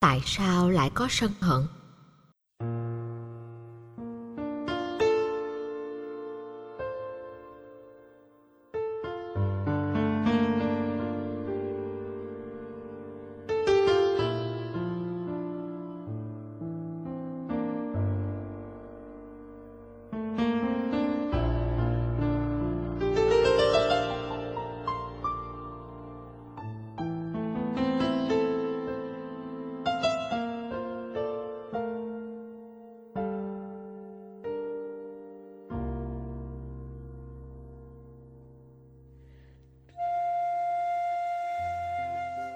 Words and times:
tại 0.00 0.22
sao 0.24 0.70
lại 0.70 0.90
có 0.94 1.06
sân 1.10 1.30
hận? 1.40 1.66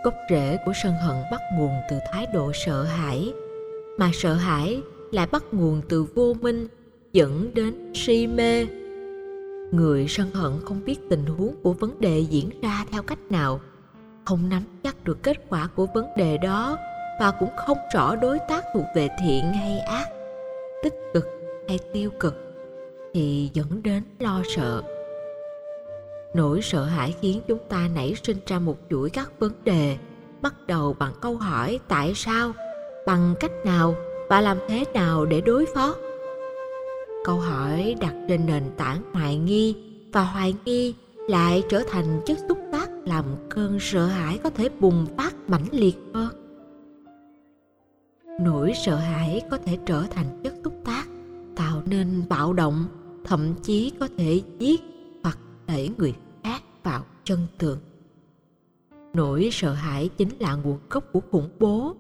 Gốc 0.05 0.15
rễ 0.31 0.59
của 0.65 0.73
sân 0.83 0.93
hận 0.93 1.17
bắt 1.31 1.41
nguồn 1.59 1.73
từ 1.91 1.97
thái 2.13 2.27
độ 2.35 2.53
sợ 2.55 2.83
hãi. 2.83 3.33
Mà 3.99 4.11
sợ 4.15 4.35
hãi 4.35 4.81
lại 5.13 5.27
bắt 5.33 5.45
nguồn 5.53 5.83
từ 5.89 6.07
vô 6.15 6.35
minh, 6.41 6.69
dẫn 7.13 7.51
đến 7.55 7.93
si 7.95 8.27
mê. 8.27 8.67
Người 9.73 10.07
sân 10.09 10.31
hận 10.31 10.53
không 10.65 10.85
biết 10.85 10.97
tình 11.11 11.27
huống 11.27 11.55
của 11.63 11.73
vấn 11.73 12.01
đề 12.01 12.21
diễn 12.21 12.51
ra 12.63 12.85
theo 12.91 13.03
cách 13.03 13.19
nào, 13.31 13.61
không 14.25 14.49
nắm 14.49 14.63
chắc 14.83 15.05
được 15.05 15.23
kết 15.23 15.37
quả 15.49 15.69
của 15.77 15.87
vấn 15.95 16.07
đề 16.17 16.39
đó 16.39 16.77
và 17.21 17.31
cũng 17.31 17.57
không 17.57 17.79
rõ 17.95 18.17
đối 18.17 18.39
tác 18.49 18.65
thuộc 18.75 18.85
về 18.97 19.09
thiện 19.25 19.45
hay 19.45 19.79
ác, 19.79 20.09
tích 20.83 20.95
cực 21.15 21.27
hay 21.69 21.79
tiêu 21.93 22.11
cực, 22.21 22.35
thì 23.15 23.51
dẫn 23.53 23.83
đến 23.83 24.03
lo 24.19 24.43
sợ 24.57 24.83
nỗi 26.35 26.63
sợ 26.63 26.85
hãi 26.85 27.15
khiến 27.21 27.41
chúng 27.49 27.59
ta 27.69 27.89
nảy 27.95 28.15
sinh 28.23 28.37
ra 28.47 28.59
một 28.59 28.77
chuỗi 28.91 29.11
các 29.11 29.31
vấn 29.39 29.53
đề. 29.65 29.97
Bắt 30.43 30.55
đầu 30.67 30.97
bằng 30.99 31.13
câu 31.21 31.37
hỏi 31.37 31.81
tại 31.89 32.13
sao, 32.15 32.53
bằng 33.07 33.35
cách 33.41 33.53
nào 33.65 33.95
và 34.29 34.41
làm 34.41 34.59
thế 34.69 34.85
nào 34.95 35.27
để 35.27 35.41
đối 35.41 35.67
phó? 35.75 35.95
Câu 37.25 37.41
hỏi 37.41 37.97
đặt 38.01 38.15
trên 38.29 38.47
nền 38.47 38.63
tảng 38.77 39.03
hoài 39.13 39.37
nghi 39.37 39.77
và 40.13 40.23
hoài 40.23 40.55
nghi 40.65 40.95
lại 41.29 41.63
trở 41.69 41.83
thành 41.91 42.21
chất 42.27 42.39
xúc 42.49 42.59
tác 42.73 42.91
làm 43.05 43.25
cơn 43.51 43.79
sợ 43.81 44.07
hãi 44.07 44.39
có 44.43 44.51
thể 44.51 44.69
bùng 44.81 45.07
phát 45.17 45.35
mãnh 45.49 45.67
liệt 45.73 45.97
hơn. 46.15 46.29
Nỗi 48.41 48.73
sợ 48.85 48.97
hãi 48.97 49.43
có 49.51 49.59
thể 49.59 49.79
trở 49.87 50.05
thành 50.11 50.41
chất 50.45 50.55
xúc 50.65 50.75
tác, 50.85 51.05
tạo 51.57 51.83
nên 51.87 52.23
bạo 52.29 52.53
động, 52.53 52.85
thậm 53.25 53.55
chí 53.63 53.93
có 54.01 54.09
thể 54.19 54.43
giết 54.59 54.81
hoặc 55.67 55.75
đẩy 55.75 55.91
người 55.99 56.15
khác 56.45 56.63
vào 56.83 57.05
chân 57.25 57.47
tường. 57.59 57.79
Nỗi 59.15 59.49
sợ 59.53 59.73
hãi 59.73 60.11
chính 60.17 60.31
là 60.39 60.55
nguồn 60.55 60.79
gốc 60.91 61.05
của 61.13 61.21
khủng 61.31 61.51
bố. 61.59 61.97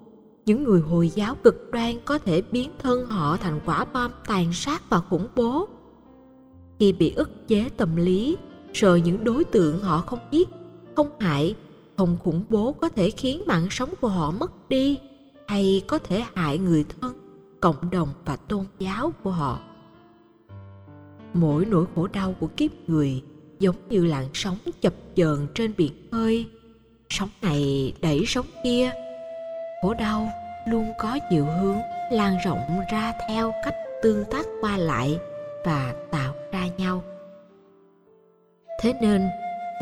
Những 0.46 0.64
người 0.64 0.80
hồi 0.80 1.08
giáo 1.08 1.34
cực 1.34 1.70
đoan 1.72 1.94
có 2.04 2.18
thể 2.18 2.42
biến 2.52 2.70
thân 2.78 3.06
họ 3.06 3.36
thành 3.36 3.60
quả 3.66 3.84
bom 3.84 4.10
tàn 4.26 4.52
sát 4.52 4.90
và 4.90 5.00
khủng 5.00 5.28
bố. 5.36 5.68
Khi 6.78 6.92
bị 6.92 7.12
ức 7.14 7.48
chế 7.48 7.68
tâm 7.76 7.96
lý, 7.96 8.36
sợ 8.72 8.94
những 8.94 9.24
đối 9.24 9.44
tượng 9.44 9.78
họ 9.78 10.00
không 10.00 10.18
giết 10.30 10.48
không 10.96 11.10
hại, 11.20 11.56
không 11.96 12.16
khủng 12.24 12.44
bố 12.48 12.72
có 12.72 12.88
thể 12.88 13.10
khiến 13.10 13.42
mạng 13.46 13.66
sống 13.70 13.90
của 14.00 14.08
họ 14.08 14.30
mất 14.30 14.68
đi 14.68 14.98
hay 15.48 15.82
có 15.88 15.98
thể 15.98 16.24
hại 16.34 16.58
người 16.58 16.84
thân, 17.00 17.12
cộng 17.60 17.90
đồng 17.90 18.08
và 18.24 18.36
tôn 18.36 18.64
giáo 18.78 19.12
của 19.22 19.30
họ. 19.30 19.58
Mỗi 21.34 21.64
nỗi 21.64 21.86
khổ 21.94 22.08
đau 22.12 22.34
của 22.40 22.46
kiếp 22.46 22.70
người 22.86 23.22
giống 23.62 23.76
như 23.88 24.04
làn 24.04 24.28
sóng 24.34 24.58
chập 24.80 24.92
chờn 25.16 25.46
trên 25.54 25.72
biển 25.76 25.92
khơi. 26.12 26.46
Sóng 27.08 27.28
này 27.42 27.92
đẩy 28.02 28.24
sóng 28.26 28.46
kia. 28.64 28.90
Khổ 29.82 29.94
đau, 29.94 30.28
luôn 30.68 30.92
có 30.98 31.18
nhiều 31.30 31.44
hướng 31.44 31.78
lan 32.10 32.36
rộng 32.44 32.80
ra 32.92 33.12
theo 33.28 33.52
cách 33.64 33.74
tương 34.02 34.24
tác 34.24 34.46
qua 34.60 34.76
lại 34.76 35.18
và 35.64 35.94
tạo 36.10 36.34
ra 36.52 36.66
nhau. 36.78 37.02
Thế 38.82 38.92
nên, 39.00 39.28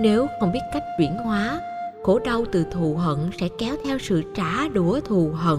nếu 0.00 0.26
không 0.40 0.52
biết 0.52 0.60
cách 0.72 0.84
chuyển 0.98 1.12
hóa, 1.16 1.60
khổ 2.02 2.18
đau 2.18 2.44
từ 2.52 2.66
thù 2.70 2.94
hận 2.94 3.30
sẽ 3.40 3.48
kéo 3.58 3.76
theo 3.84 3.98
sự 3.98 4.22
trả 4.34 4.68
đũa 4.68 5.00
thù 5.00 5.30
hận, 5.34 5.58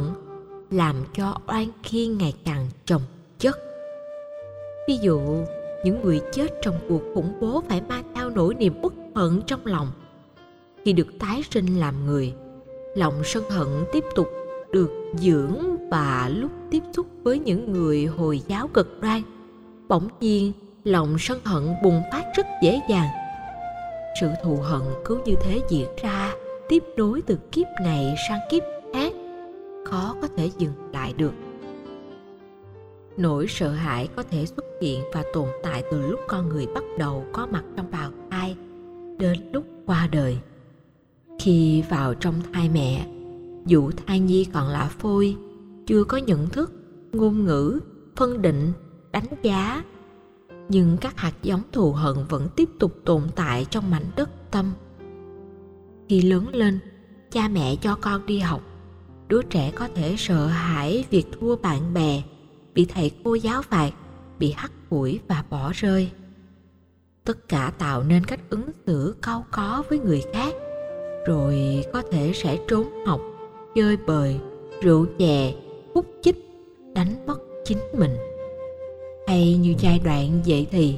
làm 0.71 0.95
cho 1.13 1.37
oan 1.47 1.67
khiên 1.83 2.17
ngày 2.17 2.33
càng 2.45 2.67
chồng 2.85 3.01
chất. 3.39 3.59
Ví 4.87 4.97
dụ 4.97 5.45
những 5.83 6.01
người 6.03 6.21
chết 6.33 6.47
trong 6.61 6.75
cuộc 6.89 7.01
khủng 7.13 7.33
bố 7.41 7.63
phải 7.69 7.81
mang 7.89 8.03
theo 8.15 8.29
nỗi 8.29 8.55
niềm 8.55 8.73
uất 8.81 8.93
hận 9.15 9.41
trong 9.47 9.65
lòng. 9.65 9.87
Khi 10.85 10.93
được 10.93 11.07
tái 11.19 11.41
sinh 11.51 11.79
làm 11.79 12.05
người, 12.05 12.33
lòng 12.95 13.13
sân 13.25 13.43
hận 13.49 13.67
tiếp 13.91 14.03
tục 14.15 14.27
được 14.71 14.91
dưỡng 15.17 15.89
và 15.89 16.31
lúc 16.35 16.51
tiếp 16.71 16.83
xúc 16.93 17.05
với 17.23 17.39
những 17.39 17.71
người 17.71 18.05
hồi 18.05 18.41
giáo 18.47 18.67
cực 18.67 19.01
đoan, 19.01 19.21
bỗng 19.87 20.07
nhiên 20.19 20.51
lòng 20.83 21.15
sân 21.19 21.39
hận 21.43 21.63
bùng 21.83 22.01
phát 22.11 22.23
rất 22.35 22.45
dễ 22.63 22.79
dàng. 22.89 23.09
Sự 24.21 24.27
thù 24.43 24.55
hận 24.55 24.81
cứ 25.05 25.21
như 25.25 25.35
thế 25.41 25.59
diễn 25.69 25.87
ra, 26.01 26.33
tiếp 26.69 26.83
nối 26.97 27.21
từ 27.21 27.37
kiếp 27.51 27.67
này 27.81 28.15
sang 28.29 28.39
kiếp 28.51 28.63
khác, 28.93 29.13
khó 29.85 30.15
có 30.21 30.27
thể 30.37 30.49
dừng 30.57 30.73
lại 30.93 31.13
được 31.17 31.33
nỗi 33.17 33.45
sợ 33.47 33.69
hãi 33.69 34.07
có 34.16 34.23
thể 34.23 34.45
xuất 34.45 34.66
hiện 34.81 35.03
và 35.13 35.23
tồn 35.33 35.47
tại 35.63 35.83
từ 35.91 36.01
lúc 36.11 36.19
con 36.27 36.49
người 36.49 36.67
bắt 36.67 36.83
đầu 36.97 37.25
có 37.33 37.47
mặt 37.51 37.63
trong 37.77 37.91
bào 37.91 38.11
thai 38.31 38.55
đến 39.19 39.38
lúc 39.53 39.66
qua 39.85 40.07
đời. 40.11 40.39
Khi 41.39 41.83
vào 41.89 42.13
trong 42.13 42.35
thai 42.53 42.69
mẹ, 42.69 43.07
dù 43.66 43.91
thai 44.07 44.19
nhi 44.19 44.45
còn 44.53 44.67
là 44.67 44.89
phôi, 44.99 45.35
chưa 45.88 46.03
có 46.03 46.17
nhận 46.17 46.49
thức, 46.49 46.72
ngôn 47.11 47.45
ngữ, 47.45 47.79
phân 48.16 48.41
định, 48.41 48.72
đánh 49.11 49.25
giá, 49.41 49.83
nhưng 50.69 50.97
các 50.97 51.17
hạt 51.17 51.33
giống 51.43 51.61
thù 51.72 51.91
hận 51.91 52.16
vẫn 52.29 52.47
tiếp 52.55 52.69
tục 52.79 52.91
tồn 53.05 53.23
tại 53.35 53.66
trong 53.69 53.91
mảnh 53.91 54.05
đất 54.16 54.51
tâm. 54.51 54.72
Khi 56.09 56.22
lớn 56.22 56.47
lên, 56.55 56.79
cha 57.31 57.47
mẹ 57.47 57.75
cho 57.75 57.95
con 57.95 58.25
đi 58.25 58.39
học, 58.39 58.61
đứa 59.28 59.41
trẻ 59.41 59.72
có 59.72 59.88
thể 59.95 60.16
sợ 60.17 60.47
hãi 60.47 61.05
việc 61.09 61.28
thua 61.39 61.55
bạn 61.55 61.93
bè 61.93 62.23
bị 62.73 62.85
thầy 62.85 63.11
cô 63.23 63.35
giáo 63.35 63.61
phạt, 63.61 63.91
bị 64.39 64.51
hắt 64.51 64.71
hủi 64.89 65.19
và 65.27 65.43
bỏ 65.49 65.71
rơi. 65.75 66.09
Tất 67.23 67.47
cả 67.47 67.71
tạo 67.77 68.03
nên 68.03 68.25
cách 68.25 68.39
ứng 68.49 68.69
xử 68.87 69.15
cau 69.21 69.45
có 69.51 69.83
với 69.89 69.99
người 69.99 70.23
khác, 70.33 70.53
rồi 71.27 71.85
có 71.93 72.01
thể 72.11 72.31
sẽ 72.35 72.57
trốn 72.67 73.05
học, 73.05 73.21
chơi 73.75 73.97
bời, 73.97 74.39
rượu 74.81 75.05
chè, 75.19 75.53
hút 75.95 76.05
chích, 76.21 76.35
đánh 76.93 77.25
mất 77.25 77.39
chính 77.65 77.79
mình. 77.97 78.15
Hay 79.27 79.57
như 79.57 79.75
giai 79.79 79.99
đoạn 79.99 80.41
dậy 80.43 80.67
thì, 80.71 80.97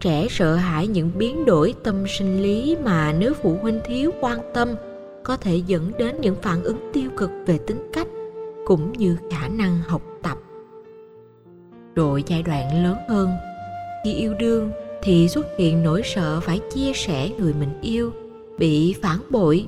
trẻ 0.00 0.26
sợ 0.30 0.54
hãi 0.54 0.86
những 0.86 1.10
biến 1.18 1.44
đổi 1.44 1.74
tâm 1.84 2.04
sinh 2.08 2.42
lý 2.42 2.76
mà 2.84 3.12
nếu 3.12 3.34
phụ 3.34 3.58
huynh 3.62 3.80
thiếu 3.84 4.10
quan 4.20 4.38
tâm, 4.54 4.68
có 5.22 5.36
thể 5.36 5.56
dẫn 5.56 5.92
đến 5.98 6.20
những 6.20 6.36
phản 6.42 6.62
ứng 6.62 6.90
tiêu 6.92 7.10
cực 7.16 7.30
về 7.46 7.58
tính 7.58 7.90
cách, 7.92 8.08
cũng 8.66 8.92
như 8.92 9.16
khả 9.30 9.48
năng 9.48 9.78
học 9.78 10.02
tập 10.22 10.38
rồi 11.94 12.24
giai 12.26 12.42
đoạn 12.42 12.84
lớn 12.84 12.96
hơn. 13.08 13.30
Khi 14.04 14.14
yêu 14.14 14.34
đương 14.34 14.72
thì 15.02 15.28
xuất 15.28 15.46
hiện 15.58 15.82
nỗi 15.82 16.02
sợ 16.04 16.40
phải 16.40 16.60
chia 16.74 16.92
sẻ 16.94 17.30
người 17.38 17.54
mình 17.54 17.80
yêu, 17.82 18.12
bị 18.58 18.94
phản 19.02 19.18
bội. 19.30 19.66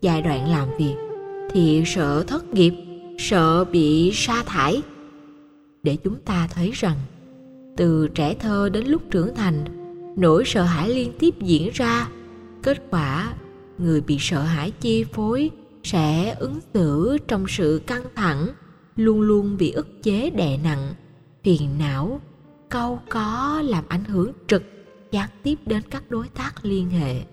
Giai 0.00 0.22
đoạn 0.22 0.50
làm 0.50 0.68
việc 0.78 0.94
thì 1.50 1.82
sợ 1.86 2.24
thất 2.26 2.54
nghiệp, 2.54 2.74
sợ 3.18 3.64
bị 3.64 4.10
sa 4.14 4.42
thải. 4.46 4.82
Để 5.82 5.96
chúng 5.96 6.16
ta 6.20 6.48
thấy 6.54 6.70
rằng, 6.74 6.96
từ 7.76 8.08
trẻ 8.08 8.34
thơ 8.34 8.68
đến 8.68 8.86
lúc 8.86 9.02
trưởng 9.10 9.34
thành, 9.34 9.64
nỗi 10.16 10.42
sợ 10.46 10.62
hãi 10.62 10.88
liên 10.88 11.12
tiếp 11.18 11.34
diễn 11.40 11.70
ra. 11.74 12.08
Kết 12.62 12.82
quả, 12.90 13.34
người 13.78 14.00
bị 14.00 14.16
sợ 14.20 14.42
hãi 14.42 14.72
chi 14.80 15.04
phối 15.04 15.50
sẽ 15.82 16.34
ứng 16.38 16.58
xử 16.74 17.18
trong 17.28 17.44
sự 17.48 17.80
căng 17.86 18.04
thẳng, 18.14 18.48
luôn 18.96 19.20
luôn 19.20 19.56
bị 19.56 19.70
ức 19.70 20.02
chế 20.02 20.30
đè 20.30 20.58
nặng 20.64 20.94
phiền 21.46 21.78
não, 21.78 22.20
câu 22.68 23.00
có 23.08 23.62
làm 23.64 23.84
ảnh 23.88 24.04
hưởng 24.04 24.32
trực 24.46 24.62
gián 25.10 25.28
tiếp 25.42 25.54
đến 25.66 25.82
các 25.90 26.10
đối 26.10 26.28
tác 26.28 26.64
liên 26.64 26.90
hệ. 26.90 27.24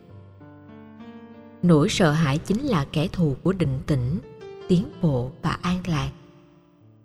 Nỗi 1.64 1.90
sợ 1.90 2.12
hãi 2.12 2.38
chính 2.38 2.62
là 2.62 2.86
kẻ 2.92 3.08
thù 3.08 3.36
của 3.44 3.54
định 3.54 3.80
tĩnh, 3.88 4.20
tiến 4.68 4.86
bộ 5.02 5.32
và 5.42 5.58
an 5.62 5.82
lạc. 5.88 6.12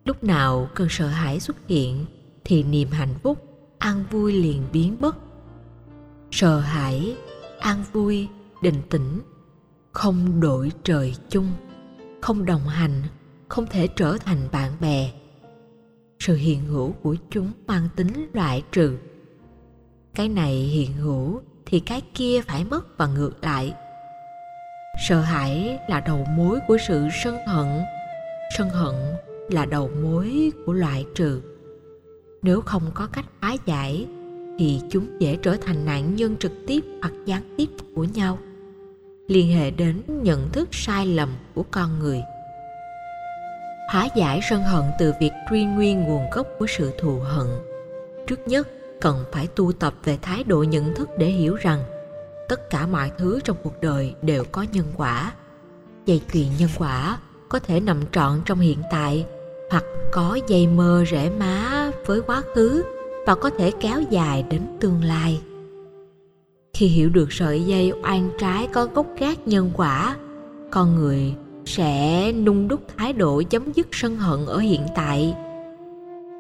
Lúc 0.05 0.25
nào 0.25 0.69
cơn 0.75 0.89
sợ 0.91 1.07
hãi 1.07 1.41
xuất 1.41 1.57
hiện 1.69 2.07
thì 2.45 2.63
niềm 2.63 2.89
hạnh 2.91 3.15
phúc, 3.23 3.39
an 3.79 4.05
vui 4.11 4.33
liền 4.33 4.63
biến 4.73 4.97
mất. 5.01 5.17
Sợ 6.31 6.61
hãi, 6.61 7.17
an 7.61 7.85
vui, 7.93 8.29
định 8.63 8.83
tĩnh 8.91 9.21
không 9.93 10.41
đổi 10.41 10.73
trời 10.83 11.15
chung, 11.29 11.53
không 12.21 12.45
đồng 12.45 12.69
hành, 12.69 13.03
không 13.49 13.67
thể 13.67 13.87
trở 13.87 14.19
thành 14.19 14.49
bạn 14.53 14.73
bè 14.81 15.13
sự 16.19 16.35
hiện 16.35 16.65
hữu 16.65 16.93
của 16.93 17.17
chúng 17.31 17.53
mang 17.67 17.89
tính 17.97 18.31
loại 18.33 18.63
trừ. 18.73 18.99
Cái 20.15 20.29
này 20.29 20.55
hiện 20.55 20.93
hữu 20.93 21.41
thì 21.67 21.81
cái 21.81 22.03
kia 22.15 22.41
phải 22.47 22.65
mất 22.65 22.99
và 22.99 23.07
ngược 23.07 23.45
lại. 23.45 23.75
Sợ 25.09 25.21
hãi 25.21 25.79
là 25.89 26.01
đầu 26.01 26.27
mối 26.37 26.59
của 26.69 26.77
sự 26.89 27.09
sân 27.25 27.37
hận. 27.47 27.67
Sân 28.59 28.71
hận 28.71 28.95
là 29.51 29.65
đầu 29.65 29.91
mối 30.03 30.53
của 30.67 30.73
loại 30.73 31.07
trừ. 31.15 31.43
Nếu 32.43 32.61
không 32.61 32.83
có 32.95 33.07
cách 33.07 33.27
phá 33.41 33.57
giải, 33.67 34.07
thì 34.59 34.81
chúng 34.91 35.21
dễ 35.21 35.37
trở 35.43 35.57
thành 35.57 35.85
nạn 35.85 36.15
nhân 36.17 36.37
trực 36.37 36.53
tiếp 36.67 36.85
hoặc 37.03 37.13
gián 37.27 37.55
tiếp 37.57 37.69
của 37.95 38.05
nhau. 38.05 38.39
Liên 39.29 39.49
hệ 39.49 39.71
đến 39.71 40.03
nhận 40.23 40.53
thức 40.53 40.69
sai 40.73 41.07
lầm 41.07 41.29
của 41.55 41.65
con 41.71 41.99
người 41.99 42.23
hóa 43.89 44.09
giải 44.15 44.41
sân 44.43 44.63
hận 44.63 44.85
từ 44.99 45.13
việc 45.21 45.33
truy 45.51 45.65
nguyên 45.65 46.03
nguồn 46.03 46.31
gốc 46.31 46.47
của 46.59 46.67
sự 46.67 46.93
thù 46.99 47.19
hận. 47.19 47.47
Trước 48.27 48.49
nhất, 48.49 48.69
cần 49.01 49.25
phải 49.33 49.47
tu 49.47 49.73
tập 49.73 49.95
về 50.05 50.19
thái 50.23 50.45
độ 50.45 50.63
nhận 50.63 50.95
thức 50.95 51.09
để 51.19 51.27
hiểu 51.27 51.55
rằng 51.55 51.85
tất 52.49 52.71
cả 52.71 52.87
mọi 52.87 53.11
thứ 53.19 53.41
trong 53.45 53.57
cuộc 53.63 53.81
đời 53.81 54.15
đều 54.23 54.45
có 54.53 54.67
nhân 54.73 54.87
quả. 54.97 55.33
Dây 56.07 56.23
chuyền 56.33 56.47
nhân 56.59 56.71
quả 56.79 57.19
có 57.49 57.59
thể 57.59 57.81
nằm 57.81 58.01
trọn 58.13 58.41
trong 58.45 58.59
hiện 58.59 58.79
tại 58.91 59.27
hoặc 59.71 59.85
có 60.13 60.39
dây 60.49 60.67
mơ 60.67 61.05
rễ 61.11 61.31
má 61.31 61.91
với 62.07 62.21
quá 62.21 62.43
khứ 62.55 62.85
và 63.27 63.35
có 63.35 63.51
thể 63.59 63.73
kéo 63.81 64.03
dài 64.11 64.43
đến 64.43 64.63
tương 64.81 65.05
lai. 65.05 65.43
Khi 66.75 66.87
hiểu 66.87 67.11
được 67.11 67.33
sợi 67.33 67.65
dây 67.65 67.93
oan 68.03 68.31
trái 68.39 68.69
có 68.73 68.87
gốc 68.87 69.07
gác 69.19 69.49
nhân 69.49 69.71
quả, 69.77 70.17
con 70.71 70.95
người 70.95 71.35
sẽ 71.69 72.33
nung 72.33 72.69
đúc 72.69 72.81
thái 72.97 73.13
độ 73.13 73.43
chấm 73.43 73.73
dứt 73.73 73.89
sân 73.93 74.17
hận 74.17 74.47
ở 74.47 74.59
hiện 74.59 74.87
tại. 74.95 75.35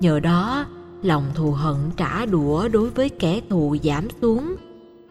Nhờ 0.01 0.21
đó, 0.21 0.67
lòng 1.03 1.25
thù 1.35 1.51
hận 1.51 1.77
trả 1.97 2.27
đũa 2.27 2.69
đối 2.69 2.91
với 2.91 3.09
kẻ 3.09 3.41
thù 3.51 3.77
giảm 3.83 4.09
xuống. 4.21 4.57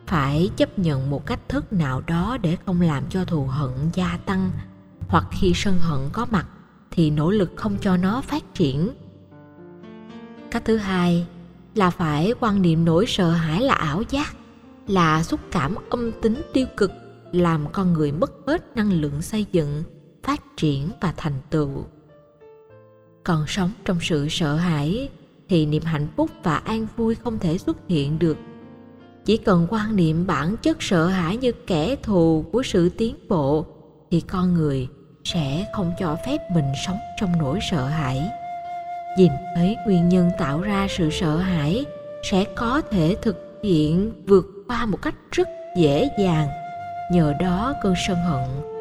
Phải 0.08 0.50
chấp 0.58 0.80
nhận 0.80 1.10
một 1.10 1.26
cách 1.26 1.50
thức 1.50 1.74
nào 1.74 2.02
đó 2.08 2.38
để 2.42 2.58
không 2.66 2.82
làm 2.82 3.04
cho 3.10 3.26
thù 3.26 3.44
hận 3.44 3.72
gia 3.94 4.20
tăng, 4.26 4.52
hoặc 5.08 5.26
khi 5.32 5.52
sân 5.56 5.78
hận 5.80 6.00
có 6.12 6.26
mặt 6.32 6.48
thì 6.92 7.10
nỗ 7.10 7.32
lực 7.32 7.52
không 7.56 7.78
cho 7.82 7.98
nó 7.98 8.22
phát 8.22 8.54
triển. 8.54 8.90
Cách 10.52 10.66
thứ 10.66 10.78
hai 10.78 11.26
là 11.76 11.90
phải 11.90 12.34
quan 12.40 12.62
niệm 12.62 12.86
nỗi 12.86 13.06
sợ 13.08 13.30
hãi 13.30 13.62
là 13.62 13.74
ảo 13.74 14.04
giác, 14.10 14.36
là 14.88 15.24
xúc 15.24 15.40
cảm 15.52 15.76
âm 15.90 16.12
tính 16.22 16.42
tiêu 16.54 16.66
cực, 16.78 16.92
làm 17.32 17.72
con 17.72 17.94
người 17.94 18.12
mất 18.12 18.32
hết 18.48 18.76
năng 18.76 18.92
lượng 18.92 19.22
xây 19.22 19.46
dựng 19.52 19.84
phát 20.28 20.42
triển 20.58 20.90
và 21.02 21.14
thành 21.18 21.34
tựu. 21.50 21.70
Còn 23.24 23.48
sống 23.48 23.72
trong 23.86 23.98
sự 24.02 24.28
sợ 24.30 24.56
hãi 24.56 25.10
thì 25.50 25.66
niềm 25.66 25.84
hạnh 25.84 26.08
phúc 26.16 26.30
và 26.44 26.56
an 26.58 26.88
vui 26.98 27.16
không 27.16 27.40
thể 27.40 27.58
xuất 27.58 27.78
hiện 27.88 28.20
được. 28.20 28.38
Chỉ 29.26 29.38
cần 29.38 29.68
quan 29.70 29.96
niệm 29.96 30.28
bản 30.28 30.58
chất 30.58 30.78
sợ 30.80 31.08
hãi 31.08 31.38
như 31.38 31.52
kẻ 31.52 31.96
thù 32.04 32.46
của 32.52 32.64
sự 32.64 32.90
tiến 32.90 33.16
bộ 33.30 33.66
thì 34.12 34.22
con 34.22 34.54
người 34.54 34.88
sẽ 35.24 35.66
không 35.74 35.92
cho 36.00 36.18
phép 36.26 36.38
mình 36.52 36.66
sống 36.86 36.98
trong 37.20 37.32
nỗi 37.40 37.60
sợ 37.72 37.86
hãi. 37.86 38.30
Nhìn 39.18 39.32
thấy 39.56 39.78
nguyên 39.86 40.10
nhân 40.10 40.30
tạo 40.40 40.62
ra 40.62 40.88
sự 40.90 41.10
sợ 41.12 41.38
hãi 41.38 41.86
sẽ 42.32 42.46
có 42.56 42.82
thể 42.92 43.16
thực 43.22 43.60
hiện 43.64 44.12
vượt 44.28 44.46
qua 44.68 44.86
một 44.86 45.02
cách 45.02 45.16
rất 45.32 45.48
dễ 45.78 46.10
dàng. 46.20 46.48
Nhờ 47.12 47.34
đó 47.40 47.74
cơn 47.84 47.94
sân 48.08 48.18
hận 48.18 48.77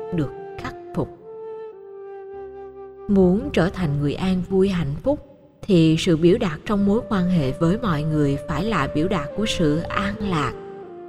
muốn 3.09 3.51
trở 3.53 3.69
thành 3.69 4.01
người 4.01 4.15
an 4.15 4.43
vui 4.49 4.69
hạnh 4.69 4.95
phúc, 5.03 5.19
thì 5.63 5.97
sự 5.99 6.17
biểu 6.17 6.39
đạt 6.39 6.61
trong 6.67 6.87
mối 6.87 7.01
quan 7.09 7.31
hệ 7.31 7.53
với 7.53 7.79
mọi 7.79 8.03
người 8.03 8.39
phải 8.49 8.65
là 8.65 8.89
biểu 8.95 9.09
đạt 9.09 9.29
của 9.37 9.47
sự 9.47 9.79
an 9.79 10.15
lạc, 10.31 10.53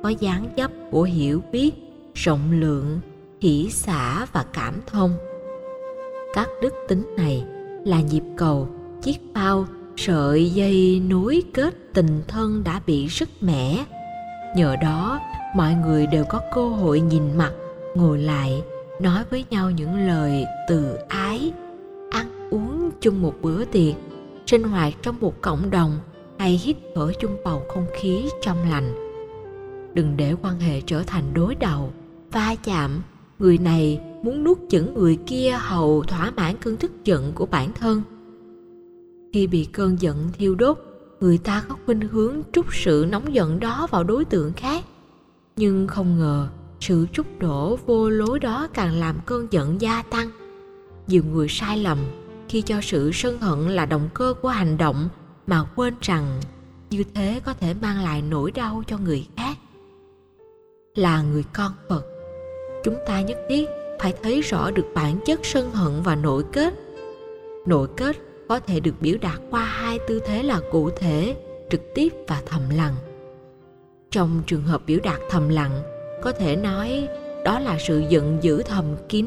có 0.03 0.09
dáng 0.09 0.49
dấp 0.57 0.71
của 0.91 1.03
hiểu 1.03 1.41
biết, 1.51 1.71
rộng 2.13 2.51
lượng 2.51 2.99
hỷ 3.41 3.69
xả 3.69 4.25
và 4.33 4.45
cảm 4.53 4.73
thông. 4.87 5.13
Các 6.33 6.49
đức 6.61 6.73
tính 6.87 7.13
này 7.17 7.43
là 7.85 8.01
nhịp 8.01 8.23
cầu, 8.37 8.67
chiếc 9.01 9.17
phao 9.35 9.65
sợi 9.97 10.49
dây 10.49 11.01
nối 11.09 11.43
kết 11.53 11.75
tình 11.93 12.21
thân 12.27 12.63
đã 12.63 12.81
bị 12.87 13.07
sức 13.09 13.29
mẻ. 13.41 13.85
Nhờ 14.55 14.75
đó, 14.81 15.19
mọi 15.55 15.73
người 15.73 16.07
đều 16.07 16.23
có 16.29 16.41
cơ 16.55 16.67
hội 16.67 16.99
nhìn 16.99 17.37
mặt, 17.37 17.51
ngồi 17.95 18.19
lại, 18.19 18.63
nói 19.01 19.23
với 19.29 19.45
nhau 19.49 19.71
những 19.71 20.07
lời 20.07 20.45
từ 20.69 20.97
ái 21.07 21.51
uống 22.49 22.91
chung 23.01 23.21
một 23.21 23.33
bữa 23.41 23.65
tiệc, 23.65 23.95
sinh 24.45 24.63
hoạt 24.63 24.93
trong 25.01 25.15
một 25.19 25.41
cộng 25.41 25.69
đồng 25.69 25.99
hay 26.39 26.51
hít 26.63 26.77
thở 26.95 27.11
chung 27.19 27.37
bầu 27.45 27.63
không 27.67 27.85
khí 27.93 28.29
trong 28.41 28.69
lành. 28.69 28.93
Đừng 29.93 30.17
để 30.17 30.35
quan 30.41 30.59
hệ 30.59 30.81
trở 30.81 31.03
thành 31.03 31.23
đối 31.33 31.55
đầu, 31.55 31.93
va 32.31 32.55
chạm. 32.63 33.01
Người 33.39 33.57
này 33.57 34.01
muốn 34.23 34.43
nuốt 34.43 34.57
chửng 34.69 34.93
người 34.93 35.17
kia 35.25 35.57
hầu 35.59 36.03
thỏa 36.03 36.31
mãn 36.31 36.55
cơn 36.57 36.77
tức 36.77 36.91
giận 37.03 37.31
của 37.35 37.45
bản 37.45 37.73
thân. 37.73 38.01
Khi 39.33 39.47
bị 39.47 39.65
cơn 39.65 40.01
giận 40.01 40.29
thiêu 40.37 40.55
đốt, 40.55 40.77
người 41.19 41.37
ta 41.37 41.63
có 41.69 41.75
khuynh 41.85 42.01
hướng 42.01 42.41
trút 42.51 42.65
sự 42.71 43.05
nóng 43.09 43.33
giận 43.33 43.59
đó 43.59 43.87
vào 43.91 44.03
đối 44.03 44.25
tượng 44.25 44.53
khác. 44.53 44.83
Nhưng 45.55 45.87
không 45.87 46.19
ngờ, 46.19 46.47
sự 46.79 47.07
trút 47.13 47.25
đổ 47.39 47.79
vô 47.85 48.09
lối 48.09 48.39
đó 48.39 48.67
càng 48.73 48.99
làm 48.99 49.15
cơn 49.25 49.47
giận 49.51 49.81
gia 49.81 50.01
tăng. 50.01 50.29
Nhiều 51.07 51.23
người 51.31 51.47
sai 51.49 51.77
lầm 51.77 51.97
khi 52.49 52.61
cho 52.61 52.81
sự 52.81 53.11
sân 53.13 53.39
hận 53.39 53.59
là 53.69 53.85
động 53.85 54.09
cơ 54.13 54.33
của 54.41 54.49
hành 54.49 54.77
động 54.77 55.09
mà 55.47 55.63
quên 55.75 55.93
rằng 56.01 56.41
như 56.89 57.03
thế 57.13 57.41
có 57.45 57.53
thể 57.53 57.73
mang 57.81 58.03
lại 58.03 58.21
nỗi 58.21 58.51
đau 58.51 58.83
cho 58.87 58.97
người 58.97 59.27
khác. 59.37 59.57
Là 60.95 61.21
người 61.21 61.43
con 61.53 61.71
phật, 61.89 62.05
chúng 62.83 62.95
ta 63.07 63.21
nhất 63.21 63.37
thiết 63.49 63.69
phải 63.99 64.13
thấy 64.23 64.41
rõ 64.41 64.71
được 64.71 64.85
bản 64.95 65.19
chất 65.25 65.39
sân 65.43 65.71
hận 65.71 66.01
và 66.03 66.15
nội 66.15 66.43
kết. 66.51 66.73
Nội 67.65 67.87
kết 67.97 68.17
có 68.49 68.59
thể 68.59 68.79
được 68.79 68.95
biểu 69.01 69.17
đạt 69.21 69.39
qua 69.49 69.61
hai 69.61 69.99
tư 70.07 70.21
thế 70.25 70.43
là 70.43 70.59
cụ 70.71 70.89
thể, 70.89 71.35
trực 71.69 71.81
tiếp 71.95 72.13
và 72.27 72.41
thầm 72.45 72.61
lặng. 72.69 72.95
Trong 74.11 74.41
trường 74.47 74.63
hợp 74.63 74.81
biểu 74.85 74.99
đạt 75.03 75.19
thầm 75.29 75.49
lặng, 75.49 75.83
có 76.23 76.31
thể 76.31 76.55
nói 76.55 77.07
đó 77.43 77.59
là 77.59 77.77
sự 77.87 78.03
giận 78.09 78.37
dữ 78.41 78.63
thầm 78.63 78.85
kín 79.09 79.25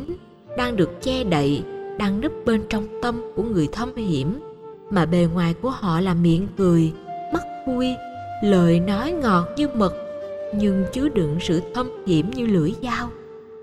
đang 0.57 0.77
được 0.77 0.91
che 1.03 1.25
đậy 1.25 1.63
đang 2.01 2.21
núp 2.21 2.33
bên 2.47 2.63
trong 2.69 2.87
tâm 3.03 3.23
của 3.37 3.43
người 3.43 3.69
thâm 3.73 3.97
hiểm. 3.97 4.41
Mà 4.91 5.07
bề 5.07 5.29
ngoài 5.33 5.55
của 5.55 5.71
họ 5.71 6.01
là 6.01 6.15
miệng 6.15 6.49
cười, 6.57 6.93
mắt 7.33 7.43
vui, 7.67 7.87
lời 8.45 8.81
nói 8.81 9.13
ngọt 9.13 9.49
như 9.57 9.69
mật. 9.75 9.95
Nhưng 10.55 10.85
chứa 10.93 11.09
đựng 11.09 11.39
sự 11.41 11.61
thâm 11.75 11.91
hiểm 12.07 12.31
như 12.31 12.47
lưỡi 12.47 12.73
dao, 12.83 13.11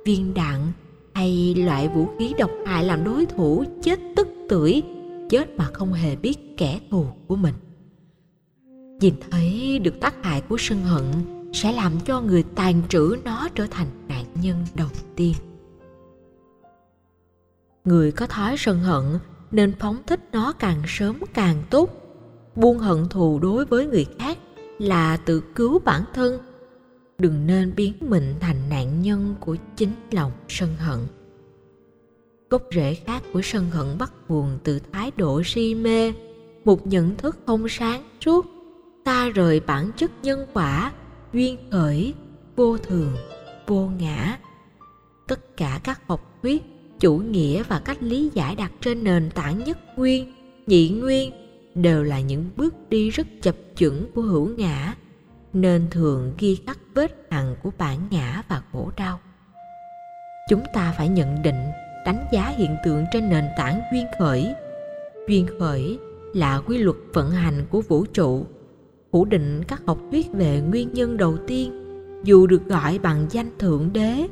viên 0.06 0.34
đạn 0.34 0.72
hay 1.14 1.56
loại 1.58 1.88
vũ 1.88 2.08
khí 2.20 2.34
độc 2.38 2.52
hại 2.66 2.84
làm 2.84 3.04
đối 3.04 3.26
thủ 3.26 3.64
chết 3.84 4.00
tức 4.16 4.28
tưởi, 4.50 4.84
chết 5.30 5.58
mà 5.58 5.66
không 5.74 5.94
hề 5.94 6.16
biết 6.16 6.58
kẻ 6.58 6.80
thù 6.92 7.06
của 7.28 7.36
mình. 7.36 7.56
Nhìn 9.02 9.14
thấy 9.32 9.80
được 9.84 10.00
tác 10.00 10.24
hại 10.24 10.42
của 10.42 10.58
sân 10.60 10.84
hận 10.84 11.04
sẽ 11.54 11.72
làm 11.72 11.94
cho 12.06 12.22
người 12.22 12.44
tàn 12.56 12.82
trữ 12.90 13.18
nó 13.26 13.48
trở 13.56 13.68
thành 13.72 13.88
nạn 14.08 14.26
nhân 14.42 14.58
đầu 14.76 14.90
tiên 15.16 15.34
người 17.88 18.12
có 18.12 18.28
thói 18.28 18.56
sân 18.58 18.80
hận, 18.80 19.04
nên 19.52 19.74
phóng 19.80 19.98
thích 20.08 20.20
nó 20.32 20.54
càng 20.54 20.82
sớm 20.88 21.20
càng 21.34 21.64
tốt. 21.70 21.90
Buông 22.56 22.80
hận 22.80 23.10
thù 23.10 23.40
đối 23.40 23.66
với 23.66 23.88
người 23.88 24.06
khác 24.20 24.38
là 24.80 25.18
tự 25.18 25.44
cứu 25.56 25.80
bản 25.80 26.04
thân. 26.14 26.40
Đừng 27.18 27.48
nên 27.48 27.76
biến 27.76 27.94
mình 28.00 28.36
thành 28.40 28.70
nạn 28.70 29.02
nhân 29.02 29.36
của 29.40 29.56
chính 29.76 29.92
lòng 30.12 30.32
sân 30.48 30.76
hận. 30.78 31.00
Gốc 32.50 32.64
rễ 32.72 32.94
khác 32.94 33.24
của 33.34 33.42
sân 33.44 33.70
hận 33.70 33.98
bắt 33.98 34.14
nguồn 34.28 34.58
từ 34.64 34.80
thái 34.92 35.12
độ 35.18 35.42
si 35.46 35.76
mê, 35.76 36.14
một 36.66 36.88
nhận 36.88 37.16
thức 37.16 37.38
không 37.46 37.70
sáng 37.70 38.04
suốt 38.26 38.46
ta 39.04 39.30
rời 39.30 39.60
bản 39.60 39.92
chất 39.98 40.12
nhân 40.24 40.48
quả, 40.54 40.92
duyên 41.34 41.58
khởi, 41.72 42.14
vô 42.56 42.78
thường, 42.78 43.16
vô 43.68 43.90
ngã. 44.00 44.40
Tất 45.28 45.58
cả 45.58 45.80
các 45.84 46.08
học 46.08 46.40
thuyết 46.42 46.77
chủ 47.00 47.18
nghĩa 47.18 47.64
và 47.64 47.80
cách 47.80 48.04
lý 48.04 48.32
giải 48.34 48.56
đặt 48.56 48.72
trên 48.82 49.04
nền 49.04 49.30
tảng 49.36 49.64
nhất 49.64 49.78
nguyên, 49.96 50.34
nhị 50.68 50.90
nguyên 50.90 51.32
đều 51.76 52.04
là 52.04 52.22
những 52.22 52.46
bước 52.56 52.76
đi 52.90 53.10
rất 53.10 53.28
chập 53.42 53.56
chững 53.76 54.12
của 54.16 54.22
hữu 54.22 54.48
ngã, 54.58 54.96
nên 55.54 55.88
thường 55.92 56.34
ghi 56.40 56.58
khắc 56.66 56.80
vết 56.96 57.28
hằn 57.30 57.56
của 57.64 57.72
bản 57.78 58.00
ngã 58.12 58.44
và 58.48 58.62
khổ 58.72 58.92
đau. 58.98 59.20
Chúng 60.50 60.64
ta 60.74 60.94
phải 60.98 61.10
nhận 61.10 61.42
định, 61.42 61.62
đánh 62.06 62.26
giá 62.34 62.54
hiện 62.58 62.76
tượng 62.86 63.06
trên 63.12 63.30
nền 63.30 63.46
tảng 63.58 63.82
duyên 63.92 64.06
khởi. 64.20 64.54
Duyên 65.28 65.48
khởi 65.60 66.00
là 66.34 66.62
quy 66.68 66.78
luật 66.78 66.98
vận 67.14 67.32
hành 67.32 67.66
của 67.70 67.82
vũ 67.82 68.06
trụ. 68.06 68.46
Phủ 69.12 69.26
định 69.26 69.64
các 69.68 69.82
học 69.86 70.00
thuyết 70.12 70.28
về 70.34 70.62
nguyên 70.62 70.94
nhân 70.94 71.18
đầu 71.18 71.38
tiên, 71.48 71.84
dù 72.24 72.48
được 72.48 72.66
gọi 72.66 73.00
bằng 73.00 73.28
danh 73.30 73.58
thượng 73.60 73.94
đế, 73.94 74.28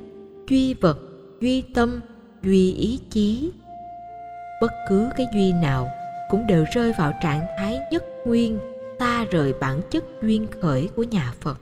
duy 0.50 0.74
vật, 0.74 1.00
duy 1.42 1.62
tâm 1.62 2.00
duy 2.46 2.74
ý 2.74 3.00
chí. 3.10 3.52
Bất 4.62 4.72
cứ 4.90 5.10
cái 5.18 5.28
duy 5.34 5.54
nào 5.54 5.90
cũng 6.30 6.48
đều 6.48 6.66
rơi 6.74 6.94
vào 6.98 7.14
trạng 7.24 7.46
thái 7.58 7.80
nhất 7.92 8.04
nguyên, 8.26 8.60
ta 9.00 9.26
rời 9.32 9.54
bản 9.54 9.82
chất 9.90 10.04
duyên 10.22 10.48
khởi 10.62 10.90
của 10.96 11.04
nhà 11.04 11.34
phật. 11.42 11.60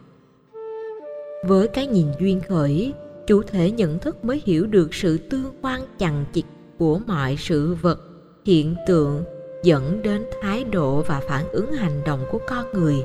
Với 1.45 1.67
cái 1.67 1.87
nhìn 1.87 2.07
duyên 2.19 2.41
khởi, 2.47 2.93
chủ 3.27 3.41
thể 3.43 3.71
nhận 3.71 3.99
thức 3.99 4.25
mới 4.25 4.41
hiểu 4.45 4.65
được 4.65 4.93
sự 4.93 5.17
tương 5.17 5.51
quan 5.61 5.81
chằng 5.99 6.25
chịt 6.33 6.45
của 6.77 6.99
mọi 7.07 7.35
sự 7.39 7.75
vật, 7.81 7.99
hiện 8.45 8.75
tượng, 8.87 9.23
dẫn 9.63 10.01
đến 10.01 10.25
thái 10.41 10.63
độ 10.63 11.01
và 11.01 11.21
phản 11.27 11.49
ứng 11.51 11.71
hành 11.71 12.01
động 12.05 12.25
của 12.31 12.39
con 12.47 12.65
người, 12.73 12.95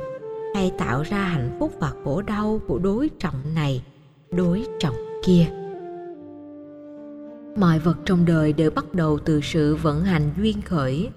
hay 0.55 0.73
tạo 0.79 1.03
ra 1.03 1.19
hạnh 1.19 1.57
phúc 1.61 1.73
và 1.81 1.93
khổ 2.05 2.23
đau 2.23 2.61
của 2.69 2.79
đối 2.79 3.11
trọng 3.19 3.55
này, 3.55 3.83
đối 4.31 4.67
trọng 4.81 4.97
kia 5.25 5.47
mọi 7.59 7.79
vật 7.79 7.97
trong 8.05 8.25
đời 8.25 8.53
đều 8.53 8.71
bắt 8.71 8.95
đầu 8.95 9.19
từ 9.25 9.41
sự 9.41 9.77
vận 9.77 10.05
hành 10.05 10.31
duyên 10.39 10.63
khởi, 10.63 11.11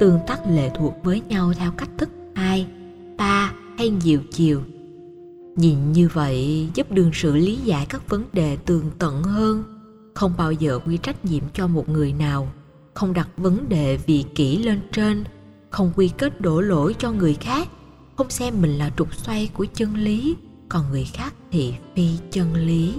tương 0.00 0.18
tác 0.26 0.40
lệ 0.50 0.70
thuộc 0.78 0.94
với 1.02 1.22
nhau 1.28 1.52
theo 1.56 1.72
cách 1.76 1.90
thức 1.98 2.08
hai 2.34 2.66
ba 3.18 3.52
hay 3.78 3.88
nhiều 3.88 4.20
chiều. 4.32 4.62
Nhìn 5.56 5.92
như 5.92 6.08
vậy 6.12 6.68
giúp 6.74 6.92
đương 6.92 7.10
sự 7.14 7.36
lý 7.36 7.56
giải 7.56 7.86
các 7.88 8.08
vấn 8.08 8.24
đề 8.32 8.56
tường 8.56 8.90
tận 8.98 9.22
hơn. 9.22 9.64
Không 10.14 10.32
bao 10.38 10.52
giờ 10.52 10.78
quy 10.86 10.96
trách 10.96 11.24
nhiệm 11.24 11.42
cho 11.52 11.66
một 11.66 11.88
người 11.88 12.12
nào, 12.12 12.48
không 12.94 13.12
đặt 13.12 13.28
vấn 13.36 13.68
đề 13.68 13.98
vì 14.06 14.24
kỹ 14.34 14.62
lên 14.62 14.80
trên, 14.92 15.24
không 15.70 15.92
quy 15.96 16.10
kết 16.18 16.40
đổ 16.40 16.60
lỗi 16.60 16.94
cho 16.98 17.12
người 17.12 17.34
khác, 17.34 17.68
không 18.16 18.30
xem 18.30 18.54
mình 18.62 18.78
là 18.78 18.90
trục 18.96 19.14
xoay 19.14 19.50
của 19.54 19.66
chân 19.74 19.96
lý, 19.96 20.36
còn 20.68 20.90
người 20.90 21.04
khác 21.04 21.34
thì 21.50 21.74
phi 21.96 22.08
chân 22.30 22.54
lý 22.54 22.94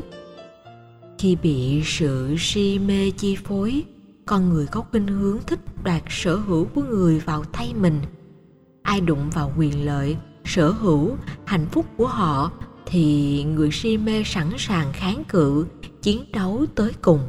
khi 1.17 1.35
bị 1.35 1.81
sự 1.85 2.35
si 2.39 2.79
mê 2.79 3.11
chi 3.17 3.35
phối. 3.35 3.83
Con 4.25 4.49
người 4.49 4.65
có 4.67 4.81
khuynh 4.81 5.07
hướng 5.07 5.39
thích 5.47 5.59
đoạt 5.83 6.03
sở 6.09 6.35
hữu 6.35 6.65
của 6.65 6.81
người 6.81 7.19
vào 7.19 7.43
tay 7.43 7.73
mình. 7.73 8.01
Ai 8.81 9.01
đụng 9.01 9.29
vào 9.29 9.53
quyền 9.57 9.85
lợi, 9.85 10.17
sở 10.45 10.69
hữu, 10.69 11.15
hạnh 11.45 11.65
phúc 11.71 11.85
của 11.97 12.07
họ 12.07 12.51
thì 12.85 13.43
người 13.43 13.69
si 13.71 13.97
mê 13.97 14.23
sẵn 14.25 14.49
sàng 14.57 14.93
kháng 14.93 15.23
cự, 15.29 15.65
chiến 16.01 16.31
đấu 16.33 16.65
tới 16.75 16.91
cùng. 17.01 17.19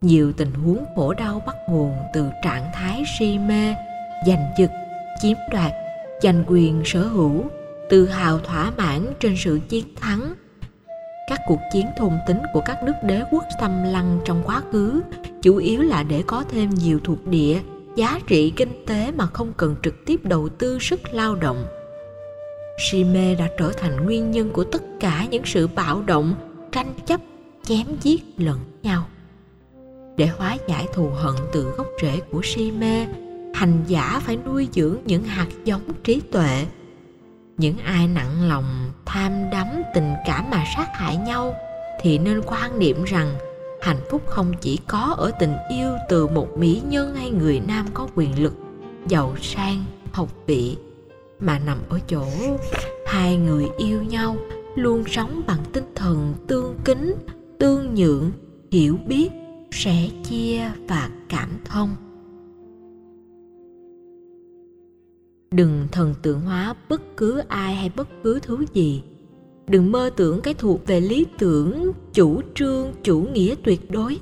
Nhiều 0.00 0.32
tình 0.32 0.52
huống 0.52 0.84
khổ 0.96 1.14
đau 1.14 1.42
bắt 1.46 1.56
nguồn 1.68 1.92
từ 2.14 2.28
trạng 2.44 2.70
thái 2.74 3.04
si 3.18 3.38
mê, 3.38 3.74
giành 4.26 4.46
giật, 4.58 4.70
chiếm 5.22 5.36
đoạt, 5.52 5.72
giành 6.22 6.44
quyền 6.46 6.82
sở 6.84 7.02
hữu, 7.06 7.44
tự 7.90 8.06
hào 8.06 8.38
thỏa 8.38 8.72
mãn 8.76 9.06
trên 9.20 9.34
sự 9.38 9.60
chiến 9.68 9.84
thắng 9.96 10.34
các 11.26 11.40
cuộc 11.46 11.60
chiến 11.72 11.86
thôn 11.96 12.12
tính 12.26 12.38
của 12.52 12.62
các 12.66 12.82
nước 12.82 12.92
đế 13.02 13.22
quốc 13.30 13.44
xâm 13.60 13.82
lăng 13.84 14.20
trong 14.24 14.42
quá 14.44 14.62
khứ 14.72 15.00
chủ 15.42 15.56
yếu 15.56 15.82
là 15.82 16.02
để 16.02 16.22
có 16.26 16.44
thêm 16.50 16.70
nhiều 16.70 17.00
thuộc 17.04 17.26
địa, 17.26 17.60
giá 17.96 18.20
trị 18.26 18.52
kinh 18.56 18.86
tế 18.86 19.12
mà 19.16 19.26
không 19.26 19.52
cần 19.56 19.76
trực 19.82 19.94
tiếp 20.06 20.20
đầu 20.22 20.48
tư 20.48 20.78
sức 20.78 21.00
lao 21.12 21.34
động. 21.34 21.64
Si 22.78 23.04
mê 23.04 23.34
đã 23.34 23.48
trở 23.58 23.72
thành 23.72 24.04
nguyên 24.04 24.30
nhân 24.30 24.50
của 24.50 24.64
tất 24.64 24.82
cả 25.00 25.26
những 25.30 25.44
sự 25.44 25.66
bạo 25.66 26.02
động, 26.06 26.34
tranh 26.72 26.94
chấp, 27.06 27.20
chém 27.62 27.86
giết 28.02 28.22
lẫn 28.36 28.58
nhau. 28.82 29.06
Để 30.16 30.26
hóa 30.26 30.56
giải 30.68 30.86
thù 30.92 31.10
hận 31.10 31.34
từ 31.52 31.62
gốc 31.62 31.86
rễ 32.02 32.20
của 32.30 32.40
si 32.44 32.70
mê 32.70 33.06
hành 33.54 33.84
giả 33.86 34.20
phải 34.24 34.38
nuôi 34.46 34.68
dưỡng 34.72 34.96
những 35.04 35.24
hạt 35.24 35.48
giống 35.64 35.82
trí 36.04 36.20
tuệ 36.20 36.66
những 37.56 37.78
ai 37.78 38.08
nặng 38.08 38.48
lòng 38.48 38.90
tham 39.06 39.50
đắm 39.50 39.66
tình 39.94 40.14
cảm 40.26 40.50
mà 40.50 40.64
sát 40.76 40.88
hại 40.94 41.16
nhau 41.16 41.54
thì 42.00 42.18
nên 42.18 42.42
quan 42.46 42.78
niệm 42.78 43.04
rằng 43.04 43.34
hạnh 43.82 44.00
phúc 44.10 44.22
không 44.26 44.52
chỉ 44.60 44.78
có 44.86 45.14
ở 45.18 45.30
tình 45.38 45.56
yêu 45.70 45.90
từ 46.08 46.26
một 46.26 46.48
mỹ 46.58 46.82
nhân 46.88 47.14
hay 47.14 47.30
người 47.30 47.60
nam 47.68 47.86
có 47.94 48.08
quyền 48.14 48.42
lực, 48.42 48.54
giàu 49.08 49.34
sang, 49.40 49.84
học 50.12 50.28
vị, 50.46 50.76
mà 51.40 51.58
nằm 51.58 51.78
ở 51.88 51.98
chỗ 52.06 52.26
hai 53.06 53.36
người 53.36 53.68
yêu 53.78 54.02
nhau 54.02 54.36
luôn 54.74 55.04
sống 55.06 55.42
bằng 55.46 55.64
tinh 55.72 55.92
thần 55.94 56.34
tương 56.46 56.78
kính, 56.84 57.14
tương 57.58 57.94
nhượng, 57.94 58.32
hiểu 58.70 58.96
biết, 59.06 59.28
sẻ 59.70 60.08
chia 60.24 60.70
và 60.88 61.10
cảm 61.28 61.48
thông. 61.64 62.03
Đừng 65.56 65.88
thần 65.92 66.14
tượng 66.22 66.40
hóa 66.40 66.74
bất 66.88 67.16
cứ 67.16 67.38
ai 67.48 67.74
hay 67.74 67.90
bất 67.96 68.08
cứ 68.22 68.38
thứ 68.42 68.64
gì. 68.72 69.02
Đừng 69.66 69.92
mơ 69.92 70.10
tưởng 70.16 70.40
cái 70.40 70.54
thuộc 70.54 70.86
về 70.86 71.00
lý 71.00 71.26
tưởng, 71.38 71.92
chủ 72.12 72.40
trương, 72.54 72.92
chủ 73.02 73.20
nghĩa 73.20 73.54
tuyệt 73.64 73.90
đối. 73.90 74.18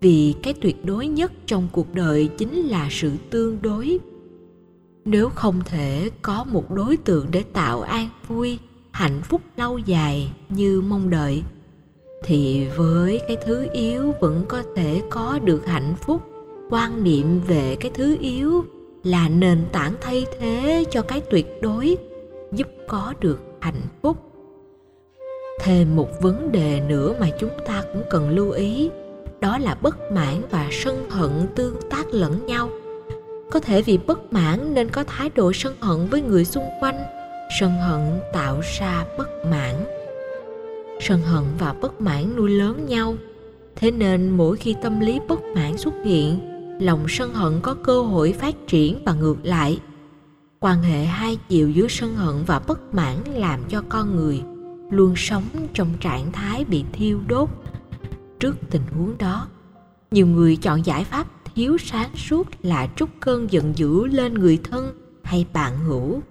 Vì 0.00 0.34
cái 0.42 0.54
tuyệt 0.60 0.84
đối 0.84 1.06
nhất 1.06 1.32
trong 1.46 1.68
cuộc 1.72 1.94
đời 1.94 2.28
chính 2.38 2.54
là 2.54 2.88
sự 2.90 3.10
tương 3.30 3.62
đối. 3.62 3.98
Nếu 5.04 5.28
không 5.28 5.60
thể 5.64 6.10
có 6.22 6.44
một 6.44 6.70
đối 6.70 6.96
tượng 6.96 7.26
để 7.30 7.42
tạo 7.52 7.80
an 7.80 8.08
vui, 8.28 8.58
hạnh 8.90 9.20
phúc 9.22 9.40
lâu 9.56 9.78
dài 9.78 10.32
như 10.48 10.80
mong 10.80 11.10
đợi, 11.10 11.42
thì 12.24 12.66
với 12.76 13.20
cái 13.28 13.36
thứ 13.46 13.66
yếu 13.72 14.14
vẫn 14.20 14.44
có 14.48 14.62
thể 14.76 15.02
có 15.10 15.38
được 15.44 15.66
hạnh 15.66 15.94
phúc, 16.00 16.22
quan 16.70 17.04
niệm 17.04 17.40
về 17.46 17.76
cái 17.80 17.90
thứ 17.94 18.16
yếu 18.20 18.64
là 19.04 19.28
nền 19.28 19.58
tảng 19.72 19.94
thay 20.00 20.26
thế 20.38 20.84
cho 20.90 21.02
cái 21.02 21.20
tuyệt 21.20 21.46
đối 21.62 21.96
giúp 22.52 22.68
có 22.88 23.14
được 23.20 23.40
hạnh 23.60 23.82
phúc. 24.02 24.16
Thêm 25.60 25.96
một 25.96 26.20
vấn 26.20 26.52
đề 26.52 26.80
nữa 26.80 27.14
mà 27.20 27.28
chúng 27.38 27.50
ta 27.66 27.82
cũng 27.92 28.02
cần 28.10 28.30
lưu 28.30 28.50
ý, 28.50 28.90
đó 29.40 29.58
là 29.58 29.74
bất 29.74 30.12
mãn 30.12 30.42
và 30.50 30.68
sân 30.70 31.10
hận 31.10 31.30
tương 31.54 31.76
tác 31.90 32.06
lẫn 32.12 32.46
nhau. 32.46 32.70
Có 33.50 33.60
thể 33.60 33.82
vì 33.82 33.98
bất 33.98 34.32
mãn 34.32 34.74
nên 34.74 34.88
có 34.88 35.04
thái 35.04 35.30
độ 35.34 35.52
sân 35.54 35.74
hận 35.80 36.06
với 36.06 36.22
người 36.22 36.44
xung 36.44 36.64
quanh. 36.80 36.98
Sân 37.60 37.70
hận 37.70 38.20
tạo 38.32 38.60
ra 38.78 39.06
bất 39.18 39.28
mãn. 39.50 39.74
Sân 41.00 41.22
hận 41.22 41.44
và 41.58 41.72
bất 41.72 42.00
mãn 42.00 42.36
nuôi 42.36 42.50
lớn 42.50 42.86
nhau. 42.88 43.14
Thế 43.76 43.90
nên 43.90 44.30
mỗi 44.30 44.56
khi 44.56 44.74
tâm 44.82 45.00
lý 45.00 45.20
bất 45.28 45.42
mãn 45.54 45.76
xuất 45.76 45.94
hiện 46.04 46.49
lòng 46.80 47.06
sân 47.08 47.34
hận 47.34 47.60
có 47.62 47.74
cơ 47.74 48.02
hội 48.02 48.32
phát 48.32 48.54
triển 48.66 49.02
và 49.06 49.14
ngược 49.14 49.36
lại. 49.42 49.80
Quan 50.60 50.82
hệ 50.82 51.04
hai 51.04 51.38
chiều 51.48 51.70
giữa 51.70 51.86
sân 51.88 52.16
hận 52.16 52.44
và 52.46 52.58
bất 52.58 52.94
mãn 52.94 53.16
làm 53.34 53.60
cho 53.68 53.82
con 53.88 54.16
người 54.16 54.42
luôn 54.90 55.14
sống 55.16 55.44
trong 55.74 55.88
trạng 56.00 56.32
thái 56.32 56.64
bị 56.64 56.84
thiêu 56.92 57.20
đốt. 57.28 57.48
Trước 58.40 58.56
tình 58.70 58.82
huống 58.96 59.18
đó, 59.18 59.48
nhiều 60.10 60.26
người 60.26 60.56
chọn 60.56 60.86
giải 60.86 61.04
pháp 61.04 61.26
thiếu 61.54 61.78
sáng 61.78 62.10
suốt 62.16 62.46
là 62.62 62.88
trút 62.96 63.08
cơn 63.20 63.52
giận 63.52 63.72
dữ 63.76 64.06
lên 64.06 64.34
người 64.34 64.58
thân 64.70 64.94
hay 65.22 65.46
bạn 65.52 65.78
hữu. 65.78 66.22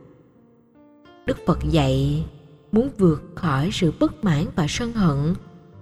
Đức 1.26 1.38
phật 1.46 1.60
dạy 1.64 2.26
muốn 2.72 2.90
vượt 2.98 3.24
khỏi 3.36 3.70
sự 3.74 3.94
bất 4.00 4.24
mãn 4.24 4.46
và 4.56 4.66
sân 4.70 4.94
hận 4.94 5.34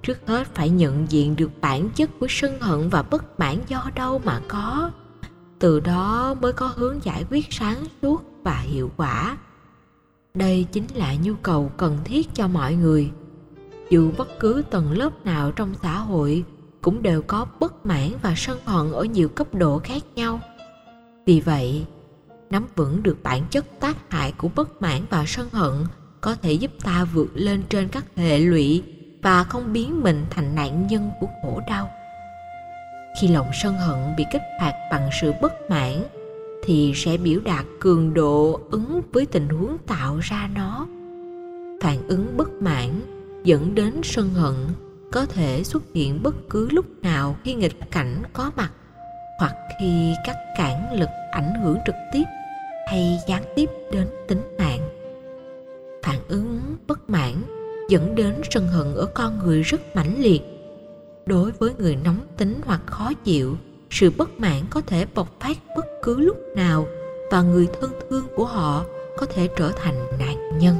trước 0.08 0.28
hết 0.28 0.48
phải 0.56 0.70
nhận 0.70 1.06
diện 1.10 1.36
được 1.36 1.52
bản 1.62 1.90
chất 1.96 2.10
của 2.20 2.28
sân 2.30 2.62
hận 2.62 2.90
và 2.90 3.04
bất 3.04 3.40
mãn 3.40 3.60
do 3.68 3.86
đâu 3.96 4.22
mà 4.26 4.42
có. 4.48 4.92
Từ 5.60 5.80
đó 5.80 6.36
mới 6.42 6.54
có 6.54 6.72
hướng 6.76 7.04
giải 7.04 7.26
quyết 7.30 7.46
sáng 7.50 7.86
suốt 8.02 8.24
và 8.44 8.60
hiệu 8.60 8.92
quả. 8.98 9.38
Đây 10.34 10.66
chính 10.72 10.88
là 10.96 11.16
nhu 11.24 11.34
cầu 11.42 11.72
cần 11.78 11.98
thiết 12.04 12.28
cho 12.34 12.48
mọi 12.48 12.76
người. 12.76 13.12
Dù 13.90 14.12
bất 14.18 14.40
cứ 14.40 14.64
tầng 14.70 14.92
lớp 14.92 15.26
nào 15.26 15.52
trong 15.52 15.74
xã 15.82 15.98
hội 15.98 16.44
cũng 16.82 17.02
đều 17.02 17.22
có 17.22 17.46
bất 17.60 17.86
mãn 17.86 18.12
và 18.22 18.34
sân 18.38 18.58
hận 18.66 18.92
ở 18.92 19.04
nhiều 19.04 19.30
cấp 19.30 19.56
độ 19.56 19.80
khác 19.80 20.04
nhau. 20.16 20.40
Vì 21.26 21.40
vậy, 21.40 21.86
nắm 22.50 22.66
vững 22.76 23.04
được 23.04 23.18
bản 23.24 23.44
chất 23.52 23.80
tác 23.80 23.98
hại 24.10 24.32
của 24.32 24.50
bất 24.56 24.82
mãn 24.82 25.02
và 25.10 25.24
sân 25.28 25.50
hận 25.52 25.74
có 26.22 26.36
thể 26.36 26.54
giúp 26.54 26.72
ta 26.84 27.04
vượt 27.04 27.30
lên 27.34 27.64
trên 27.70 27.88
các 27.88 28.06
hệ 28.16 28.40
lụy 28.40 28.84
và 29.22 29.44
không 29.44 29.74
biến 29.74 30.04
mình 30.04 30.26
thành 30.30 30.56
nạn 30.56 30.88
nhân 30.88 31.12
của 31.20 31.28
khổ 31.42 31.62
đau. 31.68 31.90
Khi 33.22 33.28
lòng 33.28 33.48
sân 33.54 33.78
hận 33.78 34.16
bị 34.18 34.26
kích 34.32 34.42
hoạt 34.60 34.76
bằng 34.92 35.10
sự 35.22 35.34
bất 35.42 35.70
mãn, 35.70 36.04
thì 36.64 36.94
sẽ 36.96 37.18
biểu 37.18 37.40
đạt 37.46 37.66
cường 37.80 38.14
độ 38.14 38.60
ứng 38.72 39.02
với 39.14 39.26
tình 39.26 39.50
huống 39.50 39.78
tạo 39.88 40.20
ra 40.20 40.50
nó. 40.56 40.88
Phản 41.82 42.08
ứng 42.08 42.38
bất 42.38 42.50
mãn 42.50 43.02
dẫn 43.44 43.76
đến 43.76 44.02
sân 44.04 44.30
hận 44.30 44.56
có 45.12 45.26
thể 45.26 45.64
xuất 45.64 45.84
hiện 45.94 46.24
bất 46.24 46.36
cứ 46.50 46.70
lúc 46.72 46.86
nào 47.02 47.36
khi 47.44 47.54
nghịch 47.54 47.92
cảnh 47.92 48.24
có 48.34 48.52
mặt, 48.56 48.72
hoặc 49.40 49.56
khi 49.80 50.14
các 50.26 50.36
cản 50.58 51.00
lực 51.00 51.10
ảnh 51.32 51.54
hưởng 51.64 51.78
trực 51.86 51.96
tiếp 52.14 52.24
hay 52.88 53.20
gián 53.28 53.44
tiếp 53.56 53.70
đến 53.92 54.08
tính 54.28 54.42
mạng. 54.60 54.90
Phản 56.04 56.20
ứng 56.28 56.60
bất 56.88 57.10
mãn 57.10 57.34
dẫn 57.90 58.16
đến 58.16 58.42
sân 58.52 58.68
hận 58.68 58.96
ở 58.96 59.06
con 59.06 59.40
người 59.40 59.62
rất 59.62 59.96
mãnh 59.96 60.22
liệt. 60.22 60.42
Đối 61.26 61.52
với 61.52 61.74
người 61.78 61.98
nóng 62.04 62.20
tính 62.38 62.62
hoặc 62.66 62.82
khó 62.86 63.14
chịu, 63.14 63.58
sự 63.90 64.12
bất 64.18 64.40
mãn 64.40 64.64
có 64.70 64.82
thể 64.82 65.06
bộc 65.16 65.40
phát 65.40 65.58
bất 65.76 65.86
cứ 66.04 66.20
lúc 66.20 66.38
nào 66.56 66.88
và 67.32 67.42
người 67.42 67.68
thân 67.82 67.92
thương 68.10 68.26
của 68.36 68.46
họ 68.46 68.86
có 69.18 69.26
thể 69.26 69.50
trở 69.58 69.72
thành 69.72 69.96
nạn 70.20 70.60
nhân. 70.60 70.76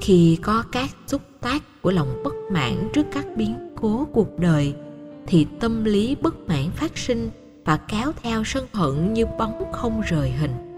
Khi 0.00 0.38
có 0.42 0.64
các 0.72 0.90
xúc 1.06 1.20
tác 1.40 1.82
của 1.82 1.90
lòng 1.90 2.22
bất 2.24 2.34
mãn 2.50 2.88
trước 2.92 3.06
các 3.12 3.26
biến 3.36 3.74
cố 3.80 4.08
cuộc 4.12 4.38
đời, 4.38 4.74
thì 5.26 5.46
tâm 5.60 5.84
lý 5.84 6.16
bất 6.20 6.34
mãn 6.48 6.70
phát 6.70 6.98
sinh 6.98 7.30
và 7.64 7.76
kéo 7.76 8.12
theo 8.22 8.44
sân 8.44 8.66
hận 8.72 9.12
như 9.12 9.26
bóng 9.38 9.72
không 9.72 10.00
rời 10.00 10.30
hình 10.30 10.73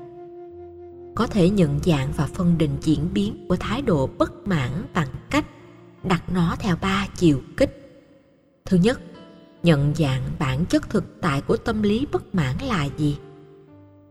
có 1.17 1.27
thể 1.27 1.51
nhận 1.51 1.81
dạng 1.85 2.13
và 2.17 2.27
phân 2.27 2.59
định 2.59 2.77
diễn 2.81 3.09
biến 3.15 3.47
của 3.49 3.57
thái 3.57 3.83
độ 3.83 4.11
bất 4.19 4.49
mãn 4.49 4.71
bằng 4.95 5.09
cách 5.31 5.45
đặt 6.05 6.23
nó 6.33 6.57
theo 6.59 6.77
ba 6.81 7.07
chiều 7.17 7.41
kích. 7.57 7.83
Thứ 8.65 8.77
nhất, 8.77 9.01
nhận 9.63 9.95
dạng 9.95 10.23
bản 10.39 10.67
chất 10.67 10.91
thực 10.91 11.05
tại 11.21 11.41
của 11.41 11.57
tâm 11.57 11.83
lý 11.83 12.07
bất 12.13 12.35
mãn 12.35 12.57
là 12.59 12.89
gì? 12.97 13.19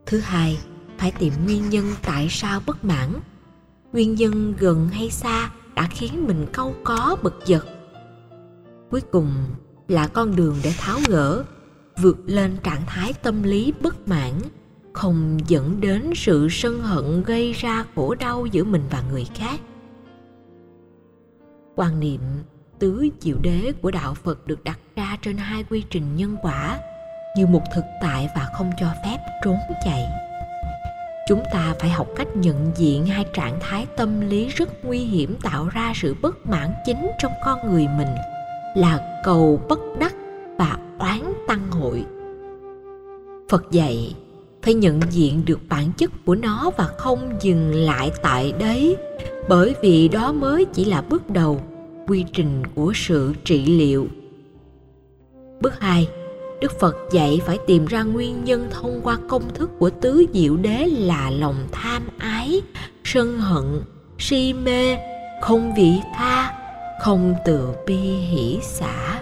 Thứ 0.05 0.19
hai, 0.19 0.59
phải 0.97 1.12
tìm 1.12 1.33
nguyên 1.45 1.69
nhân 1.69 1.85
tại 2.03 2.27
sao 2.29 2.62
bất 2.65 2.85
mãn. 2.85 3.13
Nguyên 3.93 4.15
nhân 4.15 4.53
gần 4.59 4.89
hay 4.89 5.09
xa 5.09 5.51
đã 5.75 5.88
khiến 5.91 6.27
mình 6.27 6.45
câu 6.51 6.75
có, 6.83 7.17
bực 7.24 7.39
giật; 7.45 7.65
cuối 8.91 9.01
cùng 9.01 9.33
là 9.88 10.07
con 10.07 10.35
đường 10.35 10.55
để 10.63 10.74
tháo 10.77 11.00
gỡ, 11.07 11.43
vượt 12.01 12.17
lên 12.25 12.57
trạng 12.63 12.85
thái 12.88 13.13
tâm 13.13 13.43
lý 13.43 13.74
bất 13.81 14.07
mãn 14.07 14.31
không 14.96 15.38
dẫn 15.48 15.82
đến 15.82 16.12
sự 16.16 16.48
sân 16.52 16.82
hận 16.82 17.24
gây 17.24 17.54
ra 17.54 17.86
khổ 17.96 18.16
đau 18.16 18.46
giữa 18.46 18.64
mình 18.64 18.84
và 18.92 19.04
người 19.12 19.28
khác. 19.36 19.60
Quan 21.75 22.00
niệm 22.00 22.22
tứ 22.80 23.10
diệu 23.20 23.38
đế 23.42 23.72
của 23.82 23.92
đạo 23.92 24.14
phật 24.14 24.48
được 24.48 24.64
đặt 24.64 24.80
ra 24.96 25.18
trên 25.22 25.38
hai 25.38 25.64
quy 25.70 25.84
trình 25.90 26.16
nhân 26.16 26.36
quả 26.42 26.80
như 27.38 27.48
một 27.48 27.62
thực 27.75 27.86
tại 28.02 28.30
và 28.36 28.48
không 28.58 28.72
cho 28.80 28.88
phép 29.06 29.18
trốn 29.44 29.58
chạy. 29.86 30.04
Chúng 31.28 31.44
ta 31.54 31.75
phải 31.80 31.90
học 31.90 32.08
cách 32.16 32.36
nhận 32.36 32.72
diện 32.75 33.06
hai 33.06 33.25
trạng 33.34 33.60
thái 33.62 33.86
tâm 33.98 34.22
lý 34.22 34.48
rất 34.48 34.86
nguy 34.86 35.00
hiểm 35.00 35.36
tạo 35.44 35.68
ra 35.68 35.94
sự 35.96 36.16
bất 36.22 36.46
mãn 36.48 36.74
chính 36.86 37.12
trong 37.20 37.32
con 37.46 37.72
người 37.72 37.88
mình 37.98 38.16
là 38.75 39.22
cầu 39.24 39.62
bất 39.70 39.80
đắc 40.00 40.14
và 40.58 40.78
oán 41.00 41.34
tăng 41.48 41.72
hội. 41.72 42.06
Phật 43.50 43.72
dạy 43.72 44.16
phải 44.65 44.74
nhận 44.74 45.00
diện 45.10 45.41
được 45.45 45.60
bản 45.69 45.91
chất 45.98 46.12
của 46.25 46.36
nó 46.36 46.72
và 46.77 46.89
không 46.98 47.38
dừng 47.41 47.75
lại 47.75 48.12
tại 48.22 48.53
đấy 48.60 48.98
bởi 49.50 49.75
vì 49.81 50.07
đó 50.07 50.31
mới 50.31 50.65
chỉ 50.65 50.86
là 50.86 51.01
bước 51.01 51.29
đầu 51.29 51.62
quy 52.07 52.25
trình 52.34 52.63
của 52.75 52.91
sự 52.95 53.34
trị 53.43 53.65
liệu 53.65 54.07
bước 55.62 55.79
2 55.79 56.07
Đức 56.62 56.79
Phật 56.79 56.95
dạy 57.12 57.41
phải 57.45 57.57
tìm 57.67 57.86
ra 57.86 58.03
nguyên 58.03 58.43
nhân 58.43 58.67
thông 58.72 59.01
qua 59.03 59.17
công 59.27 59.53
thức 59.53 59.69
của 59.79 59.89
tứ 59.89 60.25
diệu 60.34 60.57
đế 60.57 60.86
là 60.86 61.29
lòng 61.29 61.67
tham 61.72 62.03
ái, 62.17 62.62
sân 63.03 63.39
hận, 63.39 63.81
si 64.19 64.53
mê, 64.53 64.98
không 65.41 65.74
vị 65.75 65.93
tha, 66.15 66.53
không 67.01 67.36
từ 67.45 67.69
bi 67.88 67.95
hỷ 67.98 68.60
xả. 68.62 69.22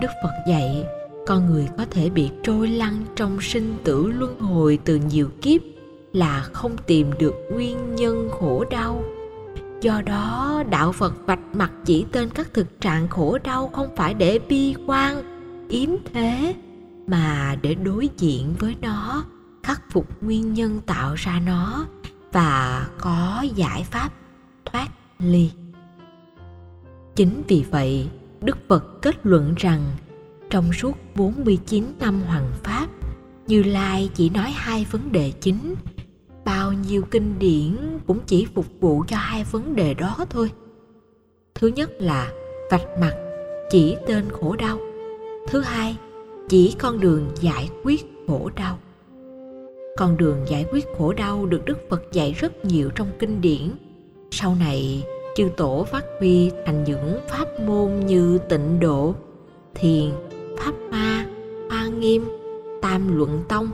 Đức 0.00 0.08
Phật 0.22 0.32
dạy 0.48 0.84
con 1.26 1.46
người 1.46 1.68
có 1.78 1.86
thể 1.90 2.10
bị 2.10 2.30
trôi 2.42 2.68
lăn 2.68 3.04
trong 3.16 3.40
sinh 3.40 3.76
tử 3.84 4.06
luân 4.06 4.40
hồi 4.40 4.78
từ 4.84 4.96
nhiều 4.96 5.28
kiếp 5.42 5.60
là 6.12 6.40
không 6.52 6.76
tìm 6.86 7.10
được 7.18 7.34
nguyên 7.52 7.94
nhân 7.94 8.28
khổ 8.30 8.64
đau. 8.70 9.04
Do 9.80 10.02
đó, 10.06 10.62
đạo 10.70 10.92
phật 10.92 11.14
vạch 11.26 11.54
mặt 11.54 11.72
chỉ 11.84 12.06
tên 12.12 12.30
các 12.34 12.54
thực 12.54 12.80
trạng 12.80 13.08
khổ 13.08 13.38
đau 13.44 13.68
không 13.68 13.96
phải 13.96 14.14
để 14.14 14.38
bi 14.48 14.74
quan, 14.86 15.22
yếm 15.68 15.90
thế, 16.12 16.54
mà 17.06 17.56
để 17.62 17.74
đối 17.74 18.08
diện 18.18 18.54
với 18.58 18.76
nó, 18.80 19.24
khắc 19.62 19.82
phục 19.90 20.22
nguyên 20.22 20.54
nhân 20.54 20.80
tạo 20.86 21.14
ra 21.14 21.40
nó 21.46 21.86
và 22.32 22.86
có 22.98 23.44
giải 23.54 23.86
pháp 23.90 24.10
thoát 24.64 24.88
ly. 25.18 25.50
Chính 27.16 27.42
vì 27.48 27.64
vậy, 27.70 28.08
đức 28.40 28.58
phật 28.68 29.02
kết 29.02 29.26
luận 29.26 29.54
rằng 29.56 29.80
trong 30.52 30.72
suốt 30.72 30.96
49 31.14 31.84
năm 32.00 32.22
hoàng 32.22 32.50
pháp, 32.62 32.86
Như 33.46 33.62
Lai 33.62 34.10
chỉ 34.14 34.30
nói 34.30 34.50
hai 34.54 34.86
vấn 34.90 35.12
đề 35.12 35.32
chính. 35.40 35.74
Bao 36.44 36.72
nhiêu 36.72 37.02
kinh 37.10 37.38
điển 37.38 37.76
cũng 38.06 38.18
chỉ 38.26 38.46
phục 38.54 38.66
vụ 38.80 39.04
cho 39.08 39.16
hai 39.16 39.44
vấn 39.44 39.76
đề 39.76 39.94
đó 39.94 40.16
thôi. 40.30 40.50
Thứ 41.54 41.68
nhất 41.68 41.90
là 41.98 42.32
vạch 42.70 42.86
mặt 43.00 43.14
chỉ 43.70 43.96
tên 44.06 44.24
khổ 44.30 44.56
đau. 44.56 44.78
Thứ 45.48 45.60
hai, 45.60 45.96
chỉ 46.48 46.74
con 46.78 47.00
đường 47.00 47.30
giải 47.40 47.68
quyết 47.84 48.06
khổ 48.26 48.50
đau. 48.56 48.78
Con 49.96 50.16
đường 50.16 50.38
giải 50.48 50.66
quyết 50.72 50.86
khổ 50.98 51.12
đau 51.12 51.46
được 51.46 51.64
Đức 51.64 51.78
Phật 51.90 52.02
dạy 52.12 52.32
rất 52.32 52.64
nhiều 52.64 52.90
trong 52.94 53.08
kinh 53.18 53.40
điển. 53.40 53.70
Sau 54.30 54.54
này, 54.54 55.04
chư 55.36 55.48
tổ 55.56 55.86
phát 55.90 56.04
huy 56.18 56.50
thành 56.66 56.84
những 56.84 57.20
pháp 57.28 57.60
môn 57.60 58.00
như 58.06 58.38
tịnh 58.48 58.80
độ, 58.80 59.14
thiền, 59.74 60.10
pháp 60.64 60.72
ma 60.90 61.26
hoa 61.70 61.86
nghiêm, 61.86 62.24
tam 62.82 63.16
luận 63.16 63.42
tông 63.48 63.70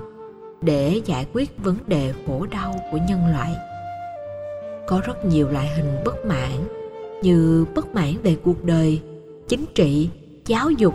để 0.61 1.01
giải 1.05 1.27
quyết 1.33 1.59
vấn 1.64 1.77
đề 1.87 2.14
khổ 2.27 2.46
đau 2.51 2.74
của 2.92 2.98
nhân 3.09 3.20
loại. 3.33 3.55
Có 4.87 5.01
rất 5.07 5.24
nhiều 5.24 5.48
loại 5.48 5.68
hình 5.68 5.96
bất 6.05 6.24
mãn, 6.27 6.51
như 7.22 7.64
bất 7.74 7.94
mãn 7.94 8.14
về 8.22 8.37
cuộc 8.44 8.64
đời, 8.64 9.01
chính 9.48 9.64
trị, 9.74 10.11
giáo 10.46 10.70
dục, 10.70 10.94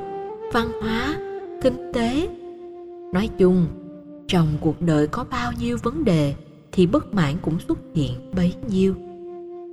văn 0.54 0.68
hóa, 0.82 1.16
kinh 1.62 1.92
tế. 1.94 2.28
Nói 3.14 3.30
chung, 3.38 3.68
trong 4.28 4.48
cuộc 4.62 4.82
đời 4.82 5.08
có 5.08 5.26
bao 5.32 5.52
nhiêu 5.60 5.78
vấn 5.84 6.04
đề 6.04 6.34
thì 6.72 6.88
bất 6.88 7.14
mãn 7.14 7.34
cũng 7.42 7.60
xuất 7.68 7.80
hiện 7.94 8.12
bấy 8.36 8.54
nhiêu. 8.68 8.96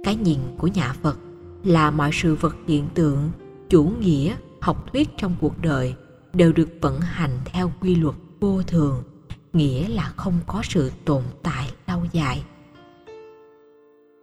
Cái 0.04 0.16
nhìn 0.16 0.38
của 0.59 0.66
nhà 0.66 0.92
phật 1.02 1.18
là 1.64 1.90
mọi 1.90 2.11
sự 2.12 2.35
vật 2.35 2.56
hiện 2.66 2.85
tượng, 2.94 3.30
chủ 3.68 3.92
nghĩa, 4.00 4.35
học 4.61 4.92
thuyết 4.92 5.09
trong 5.16 5.35
cuộc 5.40 5.62
đời 5.62 5.94
đều 6.33 6.53
được 6.53 6.69
vận 6.81 7.01
hành 7.01 7.38
theo 7.45 7.73
quy 7.81 7.95
luật 7.95 8.14
vô 8.40 8.62
thường, 8.62 9.03
nghĩa 9.53 9.88
là 9.88 10.12
không 10.16 10.38
có 10.47 10.62
sự 10.64 10.90
tồn 11.05 11.23
tại 11.43 11.71
lâu 11.87 12.03
dài. 12.12 12.45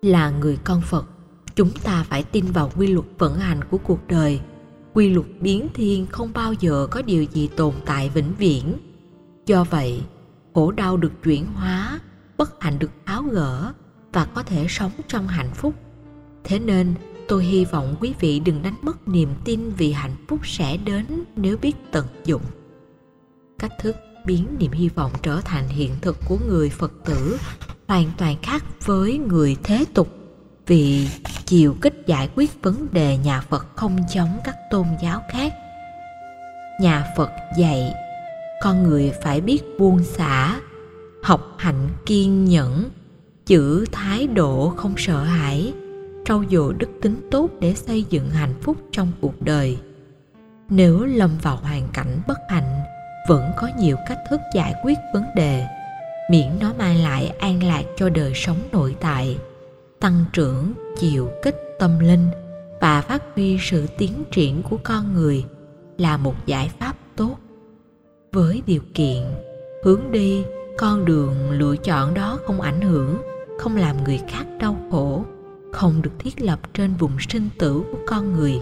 Là 0.02 0.30
người 0.30 0.58
con 0.63 0.82
phật, 0.82 1.06
chúng 1.56 1.72
ta 1.84 2.04
phải 2.04 2.24
tin 2.24 2.46
vào 2.46 2.72
quy 2.78 2.88
luật 2.88 3.06
vận 3.17 3.36
hành 3.36 3.63
của 3.63 3.78
cuộc 3.78 4.08
đời. 4.08 4.41
Quy 4.93 5.10
luật 5.10 5.26
biến 5.41 5.67
thiên 5.74 6.06
không 6.06 6.34
bao 6.34 6.54
giờ 6.54 6.88
có 6.91 7.02
điều 7.02 7.24
gì 7.24 7.50
tồn 7.56 7.74
tại 7.86 8.10
vĩnh 8.10 8.34
viễn. 8.38 8.74
Do 9.46 9.63
vậy, 9.63 10.02
khổ 10.54 10.72
đau 10.72 10.98
được 10.98 11.12
chuyển 11.24 11.46
hóa, 11.46 12.00
bất 12.38 12.63
hạnh 12.63 12.80
được 12.80 12.91
tháo 13.06 13.24
gỡ 13.24 13.74
và 14.13 14.26
có 14.26 14.43
thể 14.43 14.65
sống 14.70 14.91
trong 15.08 15.28
hạnh 15.28 15.52
phúc. 15.54 15.74
Thế 16.43 16.60
nên 16.60 16.93
tôi 17.27 17.43
hy 17.43 17.65
vọng 17.65 17.95
quý 17.99 18.13
vị 18.19 18.39
đừng 18.39 18.61
đánh 18.63 18.75
mất 18.81 19.07
niềm 19.07 19.29
tin 19.45 19.69
vì 19.77 19.91
hạnh 19.91 20.15
phúc 20.27 20.39
sẽ 20.43 20.77
đến 20.77 21.05
nếu 21.35 21.57
biết 21.57 21.75
tận 21.91 22.05
dụng. 22.25 22.41
Cách 23.59 23.71
thức 23.79 23.95
biến 24.25 24.47
niềm 24.59 24.71
hy 24.71 24.89
vọng 24.89 25.11
trở 25.21 25.41
thành 25.45 25.67
hiện 25.67 25.91
thực 26.01 26.17
của 26.27 26.37
người 26.47 26.69
phật 26.69 26.93
tử 27.05 27.37
hoàn 27.87 28.11
toàn 28.17 28.35
khác 28.43 28.63
với 28.85 29.17
người 29.17 29.57
thế 29.63 29.85
tục 29.93 30.07
vì 30.67 31.07
chiều 31.45 31.75
kích 31.81 32.03
giải 32.05 32.29
quyết 32.35 32.61
vấn 32.61 32.87
đề 32.91 33.17
nhà 33.17 33.41
phật 33.41 33.67
không 33.75 33.97
giống 34.13 34.37
các 34.43 34.55
tôn 34.71 34.85
giáo 35.01 35.21
khác. 35.31 35.53
Nhà 36.81 37.05
phật 37.17 37.29
dạy, 37.57 37.93
con 38.63 38.83
người 38.83 39.11
phải 39.23 39.41
biết 39.41 39.63
buông 39.79 40.03
xả, 40.03 40.59
học 41.23 41.55
hạnh 41.57 41.89
kiên 42.05 42.45
nhẫn 42.45 42.89
giữ 43.45 43.85
thái 43.91 44.27
độ 44.27 44.73
không 44.77 44.93
sợ 44.97 45.23
hãi 45.23 45.73
trau 46.27 46.43
dồi 46.51 46.73
đức 46.73 46.89
tính 47.01 47.27
tốt 47.31 47.49
để 47.59 47.73
xây 47.73 48.05
dựng 48.09 48.29
hạnh 48.29 48.53
phúc 48.61 48.77
trong 48.91 49.11
cuộc 49.21 49.41
đời. 49.41 49.77
Nếu 50.69 51.05
lâm 51.05 51.29
vào 51.41 51.55
hoàn 51.55 51.87
cảnh 51.93 52.21
bất 52.27 52.37
hạnh, 52.49 52.79
vẫn 53.27 53.51
có 53.57 53.69
nhiều 53.79 53.97
cách 54.07 54.19
thức 54.29 54.41
giải 54.53 54.73
quyết 54.83 54.97
vấn 55.13 55.23
đề, 55.35 55.65
miễn 56.31 56.49
nó 56.61 56.73
mang 56.77 57.03
lại 57.03 57.27
an 57.39 57.63
lạc 57.63 57.83
cho 57.97 58.09
đời 58.09 58.31
sống 58.35 58.57
nội 58.71 58.95
tại, 58.99 59.37
tăng 59.99 60.25
trưởng, 60.33 60.73
chiều 60.97 61.29
kích 61.43 61.55
tâm 61.79 61.99
linh 61.99 62.27
và 62.81 63.01
phát 63.01 63.23
huy 63.35 63.57
sự 63.61 63.87
tiến 63.97 64.23
triển 64.31 64.63
của 64.63 64.77
con 64.83 65.13
người 65.13 65.45
là 65.97 66.17
một 66.17 66.35
giải 66.45 66.71
pháp 66.79 66.95
tốt. 67.15 67.35
Với 68.31 68.61
điều 68.65 68.81
kiện, 68.93 69.23
hướng 69.83 70.11
đi, 70.11 70.43
con 70.77 71.05
đường 71.05 71.51
lựa 71.51 71.75
chọn 71.75 72.13
đó 72.13 72.39
không 72.45 72.61
ảnh 72.61 72.81
hưởng, 72.81 73.17
không 73.59 73.75
làm 73.75 74.03
người 74.03 74.19
khác 74.27 74.45
đau 74.59 74.77
khổ 74.91 75.23
không 75.77 76.01
được 76.01 76.11
thiết 76.19 76.41
lập 76.41 76.59
trên 76.73 76.93
vùng 76.93 77.17
sinh 77.29 77.49
tử 77.59 77.83
của 77.91 77.97
con 78.07 78.33
người. 78.33 78.59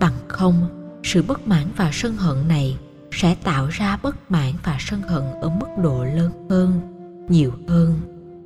Bằng 0.00 0.14
không, 0.28 0.68
sự 1.02 1.22
bất 1.22 1.48
mãn 1.48 1.66
và 1.76 1.90
sân 1.92 2.16
hận 2.16 2.48
này 2.48 2.78
sẽ 3.12 3.36
tạo 3.44 3.68
ra 3.70 3.98
bất 4.02 4.30
mãn 4.30 4.52
và 4.64 4.76
sân 4.80 5.02
hận 5.02 5.22
ở 5.42 5.48
mức 5.48 5.66
độ 5.82 6.04
lớn 6.04 6.32
hơn, 6.50 6.80
nhiều 7.28 7.52
hơn 7.68 8.00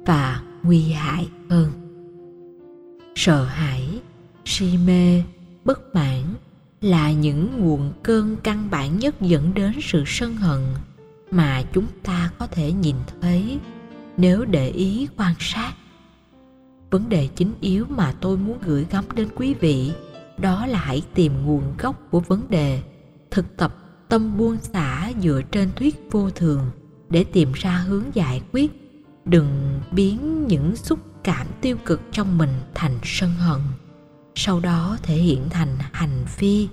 và 0.06 0.42
nguy 0.62 0.82
hại 0.82 1.28
hơn. 1.50 1.70
Sợ 3.14 3.44
hãi, 3.44 4.00
si 4.44 4.78
mê, 4.86 5.22
bất 5.64 5.94
mãn 5.94 6.22
là 6.80 7.12
những 7.12 7.60
nguồn 7.60 7.92
cơn 8.02 8.36
căn 8.42 8.70
bản 8.70 8.98
nhất 8.98 9.20
dẫn 9.20 9.54
đến 9.54 9.72
sự 9.82 10.04
sân 10.06 10.36
hận 10.36 10.60
mà 11.30 11.62
chúng 11.72 11.86
ta 12.02 12.30
có 12.38 12.46
thể 12.46 12.72
nhìn 12.72 12.96
thấy 13.20 13.58
nếu 14.16 14.44
để 14.44 14.68
ý 14.68 15.08
quan 15.16 15.34
sát 15.38 15.72
vấn 16.94 17.08
đề 17.08 17.28
chính 17.36 17.52
yếu 17.60 17.86
mà 17.88 18.12
tôi 18.20 18.36
muốn 18.36 18.58
gửi 18.66 18.86
gắm 18.90 19.04
đến 19.14 19.28
quý 19.36 19.54
vị, 19.54 19.92
đó 20.38 20.66
là 20.66 20.78
hãy 20.78 21.02
tìm 21.14 21.46
nguồn 21.46 21.62
gốc 21.78 21.96
của 22.10 22.20
vấn 22.20 22.50
đề, 22.50 22.82
thực 23.30 23.56
tập 23.56 23.76
tâm 24.08 24.38
buông 24.38 24.58
xả 24.60 25.12
dựa 25.20 25.40
trên 25.52 25.70
thuyết 25.76 25.96
vô 26.10 26.30
thường 26.30 26.70
để 27.10 27.24
tìm 27.24 27.52
ra 27.52 27.70
hướng 27.70 28.04
giải 28.14 28.42
quyết. 28.52 28.72
Đừng 29.24 29.80
biến 29.92 30.46
những 30.46 30.76
xúc 30.76 30.98
cảm 31.24 31.46
tiêu 31.60 31.76
cực 31.84 32.00
trong 32.12 32.38
mình 32.38 32.50
thành 32.74 32.98
sân 33.02 33.30
hận, 33.30 33.60
sau 34.34 34.60
đó 34.60 34.98
thể 35.02 35.14
hiện 35.14 35.48
thành 35.50 35.76
hành 35.92 36.24
vi. 36.38 36.68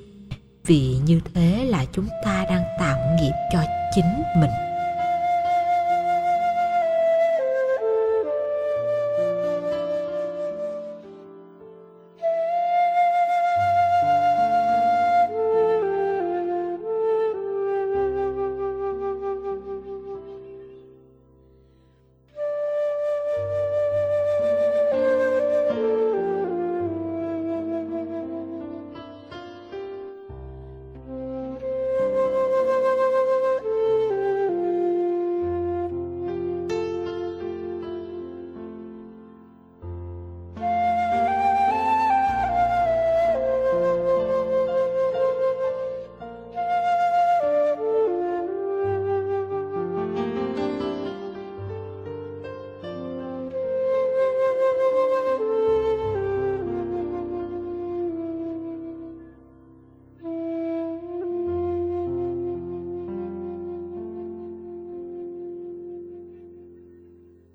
Vì 0.65 0.97
như 1.05 1.19
thế 1.33 1.65
là 1.65 1.85
chúng 1.85 2.07
ta 2.25 2.45
đang 2.49 2.63
tạo 2.79 2.97
nghiệp 3.21 3.33
cho 3.53 3.59
chính 3.95 4.41
mình. 4.41 4.70